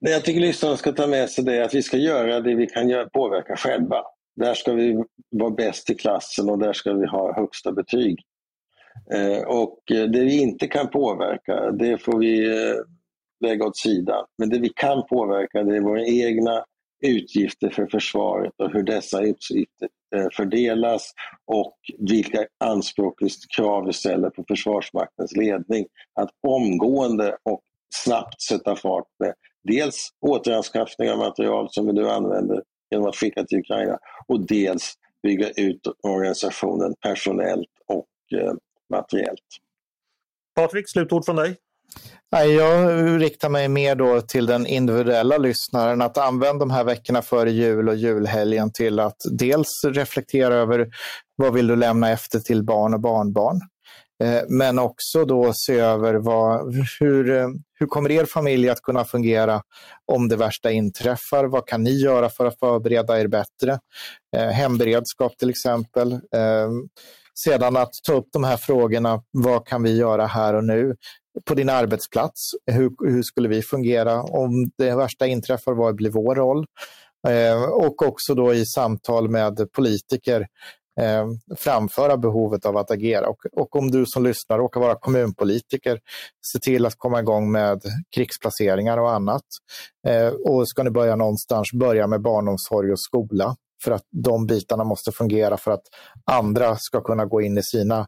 Nej, 0.00 0.12
jag 0.12 0.24
tycker 0.24 0.40
lyssnarna 0.40 0.76
ska 0.76 0.92
ta 0.92 1.06
med 1.06 1.30
sig 1.30 1.44
det 1.44 1.64
att 1.64 1.74
vi 1.74 1.82
ska 1.82 1.96
göra 1.96 2.40
det 2.40 2.54
vi 2.54 2.66
kan 2.66 2.88
göra, 2.88 3.08
påverka 3.08 3.56
själva. 3.56 4.02
Där 4.36 4.54
ska 4.54 4.72
vi 4.72 5.04
vara 5.30 5.50
bäst 5.50 5.90
i 5.90 5.94
klassen 5.94 6.50
och 6.50 6.58
där 6.58 6.72
ska 6.72 6.92
vi 6.92 7.06
ha 7.06 7.34
högsta 7.34 7.72
betyg. 7.72 8.22
Eh, 9.12 9.42
och 9.42 9.78
eh, 9.90 10.04
det 10.04 10.20
vi 10.20 10.40
inte 10.40 10.66
kan 10.66 10.90
påverka, 10.90 11.70
det 11.70 11.98
får 11.98 12.18
vi 12.18 12.46
eh, 12.46 12.76
lägga 13.40 13.66
åt 13.66 13.76
sidan. 13.76 14.24
Men 14.38 14.48
det 14.48 14.58
vi 14.58 14.68
kan 14.68 15.06
påverka, 15.06 15.62
det 15.62 15.76
är 15.76 15.80
våra 15.80 16.06
egna 16.06 16.64
utgifter 17.02 17.68
för 17.68 17.86
försvaret 17.86 18.52
och 18.58 18.72
hur 18.72 18.82
dessa 18.82 19.22
utgifter 19.22 19.88
fördelas 20.32 21.12
och 21.46 21.76
vilka 21.98 22.46
anspråk 22.64 23.22
och 23.22 23.28
krav 23.56 23.86
vi 23.86 23.92
ställer 23.92 24.30
på 24.30 24.44
Försvarsmaktens 24.48 25.36
ledning 25.36 25.86
att 26.20 26.30
omgående 26.46 27.36
och 27.42 27.60
snabbt 27.94 28.42
sätta 28.42 28.76
fart 28.76 29.06
med 29.18 29.34
dels 29.64 30.08
återanskaffning 30.26 31.10
av 31.10 31.18
material 31.18 31.68
som 31.70 31.86
vi 31.86 31.92
nu 31.92 32.10
använder 32.10 32.62
genom 32.90 33.06
att 33.06 33.16
skicka 33.16 33.44
till 33.44 33.58
Ukraina 33.58 33.98
och 34.26 34.46
dels 34.46 34.94
bygga 35.22 35.50
ut 35.50 35.80
organisationen 36.02 36.94
personellt 37.00 37.68
och 37.86 38.38
eh, 38.40 38.52
materiellt. 38.90 39.40
Patrik, 40.54 40.84
slutord 40.88 41.24
från 41.24 41.36
dig? 41.36 41.56
Jag 42.30 43.22
riktar 43.22 43.48
mig 43.48 43.68
mer 43.68 43.94
då 43.94 44.20
till 44.20 44.46
den 44.46 44.66
individuella 44.66 45.38
lyssnaren 45.38 46.02
att 46.02 46.18
använda 46.18 46.58
de 46.58 46.70
här 46.70 46.84
veckorna 46.84 47.22
före 47.22 47.50
jul 47.50 47.88
och 47.88 47.96
julhelgen 47.96 48.72
till 48.72 49.00
att 49.00 49.16
dels 49.38 49.84
reflektera 49.84 50.54
över 50.54 50.88
vad 51.36 51.54
vill 51.54 51.66
du 51.66 51.76
lämna 51.76 52.10
efter 52.10 52.38
till 52.38 52.64
barn 52.64 52.94
och 52.94 53.00
barnbarn? 53.00 53.60
Eh, 54.24 54.42
men 54.48 54.78
också 54.78 55.24
då 55.24 55.52
se 55.54 55.78
över 55.78 56.14
vad, 56.14 56.74
hur, 57.00 57.30
eh, 57.30 57.48
hur 57.78 57.86
kommer 57.86 58.10
er 58.10 58.24
familj 58.24 58.68
att 58.68 58.82
kunna 58.82 59.04
fungera 59.04 59.62
om 60.12 60.28
det 60.28 60.36
värsta 60.36 60.70
inträffar? 60.70 61.44
Vad 61.44 61.66
kan 61.66 61.82
ni 61.82 61.90
göra 61.90 62.28
för 62.28 62.46
att 62.46 62.58
förbereda 62.58 63.20
er 63.20 63.26
bättre? 63.26 63.78
Eh, 64.36 64.48
hemberedskap 64.48 65.38
till 65.38 65.50
exempel. 65.50 66.12
Eh, 66.12 66.70
sedan 67.44 67.76
att 67.76 67.92
ta 68.06 68.12
upp 68.12 68.28
de 68.32 68.44
här 68.44 68.56
frågorna, 68.56 69.22
vad 69.30 69.66
kan 69.66 69.82
vi 69.82 69.96
göra 69.96 70.26
här 70.26 70.54
och 70.54 70.64
nu? 70.64 70.96
På 71.44 71.54
din 71.54 71.68
arbetsplats, 71.68 72.50
hur, 72.66 72.90
hur 73.10 73.22
skulle 73.22 73.48
vi 73.48 73.62
fungera 73.62 74.22
om 74.22 74.70
det 74.78 74.96
värsta 74.96 75.26
inträffar? 75.26 75.72
Vad 75.72 75.94
blir 75.94 76.10
vår 76.10 76.34
roll? 76.34 76.66
och 77.70 78.02
också 78.02 78.34
då 78.34 78.54
i 78.54 78.66
samtal 78.66 79.28
med 79.28 79.72
politiker 79.72 80.46
eh, 81.00 81.26
framföra 81.56 82.16
behovet 82.16 82.66
av 82.66 82.76
att 82.76 82.90
agera. 82.90 83.28
Och, 83.28 83.46
och, 83.52 83.76
om 83.76 83.90
du 83.90 84.06
som 84.06 84.24
lyssnar 84.24 84.58
råkar 84.58 84.80
vara 84.80 84.94
kommunpolitiker, 84.94 85.98
se 86.52 86.58
till 86.58 86.86
att 86.86 86.94
komma 86.98 87.20
igång 87.20 87.52
med 87.52 87.80
krigsplaceringar 88.16 88.98
och 88.98 89.12
annat. 89.12 89.44
Eh, 90.06 90.28
och 90.28 90.68
ska 90.68 90.82
ni 90.82 90.90
börja 90.90 91.16
någonstans, 91.16 91.72
börja 91.72 92.06
med 92.06 92.22
barnomsorg 92.22 92.92
och 92.92 93.00
skola 93.00 93.56
för 93.84 93.92
att 93.92 94.04
de 94.10 94.46
bitarna 94.46 94.84
måste 94.84 95.12
fungera 95.12 95.56
för 95.56 95.70
att 95.70 95.82
andra 96.30 96.76
ska 96.78 97.00
kunna 97.00 97.24
gå 97.24 97.40
in 97.40 97.58
i 97.58 97.62
sina 97.62 98.06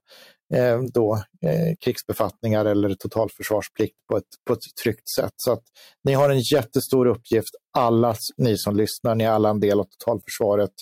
eh, 0.55 0.81
då, 0.95 1.15
eh, 1.43 1.77
krigsbefattningar 1.81 2.65
eller 2.65 2.95
totalförsvarsplikt 2.95 3.97
på 4.11 4.17
ett, 4.17 4.25
på 4.47 4.53
ett 4.53 4.77
tryggt 4.83 5.09
sätt. 5.09 5.33
Så 5.37 5.53
att 5.53 5.63
ni 6.05 6.13
har 6.13 6.31
en 6.31 6.41
jättestor 6.41 7.07
uppgift, 7.07 7.55
alla 7.79 8.15
ni 8.37 8.59
som 8.59 8.77
lyssnar, 8.77 9.15
ni 9.15 9.25
är 9.25 9.31
alla 9.31 9.51
en 9.51 9.61
del 9.61 9.81
av 9.81 9.85
totalförsvaret. 9.85 10.73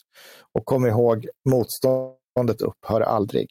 Och 0.52 0.64
kom 0.64 0.87
ihåg, 0.87 1.26
motståndet 1.48 2.61
upphör 2.61 3.00
aldrig. 3.00 3.48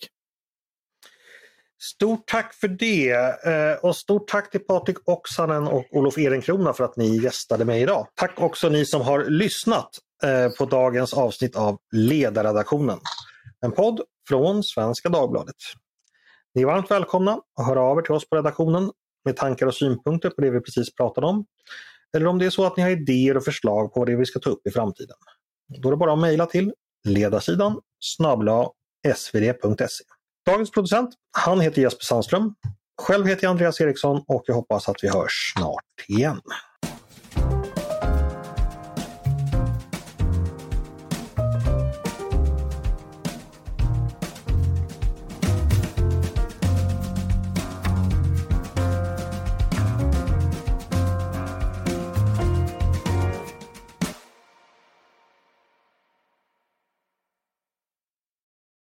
Stort 1.93 2.27
tack 2.27 2.53
för 2.53 2.67
det 2.67 3.11
eh, 3.45 3.85
och 3.85 3.95
stort 3.95 4.27
tack 4.27 4.51
till 4.51 4.59
Patrik 4.59 4.97
Oksanen 5.05 5.67
och 5.67 5.85
Olof 5.91 6.17
Ehrenkrona 6.17 6.73
för 6.73 6.83
att 6.83 6.97
ni 6.97 7.17
gästade 7.23 7.65
mig 7.65 7.81
idag. 7.81 8.07
Tack 8.15 8.41
också 8.41 8.69
ni 8.69 8.85
som 8.85 9.01
har 9.01 9.25
lyssnat 9.25 9.89
eh, 10.23 10.49
på 10.57 10.65
dagens 10.65 11.13
avsnitt 11.13 11.55
av 11.55 11.77
Ledarredaktionen. 11.91 12.99
En 13.61 13.71
podd 13.71 14.01
från 14.27 14.63
Svenska 14.63 15.09
Dagbladet. 15.09 15.55
Ni 16.55 16.61
är 16.61 16.65
varmt 16.65 16.91
välkomna 16.91 17.39
att 17.59 17.67
höra 17.67 17.81
av 17.81 17.97
er 17.97 18.01
till 18.01 18.11
oss 18.11 18.29
på 18.29 18.35
redaktionen 18.35 18.91
med 19.25 19.37
tankar 19.37 19.65
och 19.65 19.75
synpunkter 19.75 20.29
på 20.29 20.41
det 20.41 20.49
vi 20.49 20.61
precis 20.61 20.95
pratade 20.95 21.27
om. 21.27 21.45
Eller 22.17 22.27
om 22.27 22.39
det 22.39 22.45
är 22.45 22.49
så 22.49 22.65
att 22.65 22.77
ni 22.77 22.83
har 22.83 22.89
idéer 22.89 23.37
och 23.37 23.43
förslag 23.43 23.93
på 23.93 24.05
det 24.05 24.15
vi 24.15 24.25
ska 24.25 24.39
ta 24.39 24.49
upp 24.49 24.67
i 24.67 24.71
framtiden. 24.71 25.15
Då 25.81 25.89
är 25.89 25.91
det 25.91 25.97
bara 25.97 26.13
att 26.13 26.19
mejla 26.19 26.45
till 26.45 26.73
ledarsidan 27.07 27.79
snabla 27.99 28.69
svd.se. 29.15 30.03
Dagens 30.45 30.71
producent, 30.71 31.09
han 31.37 31.59
heter 31.59 31.81
Jesper 31.81 32.03
Sandström. 32.03 32.55
Själv 33.01 33.25
heter 33.25 33.43
jag 33.43 33.51
Andreas 33.51 33.81
Eriksson 33.81 34.23
och 34.27 34.43
jag 34.45 34.55
hoppas 34.55 34.89
att 34.89 35.03
vi 35.03 35.09
hörs 35.09 35.53
snart 35.55 36.05
igen. 36.07 36.41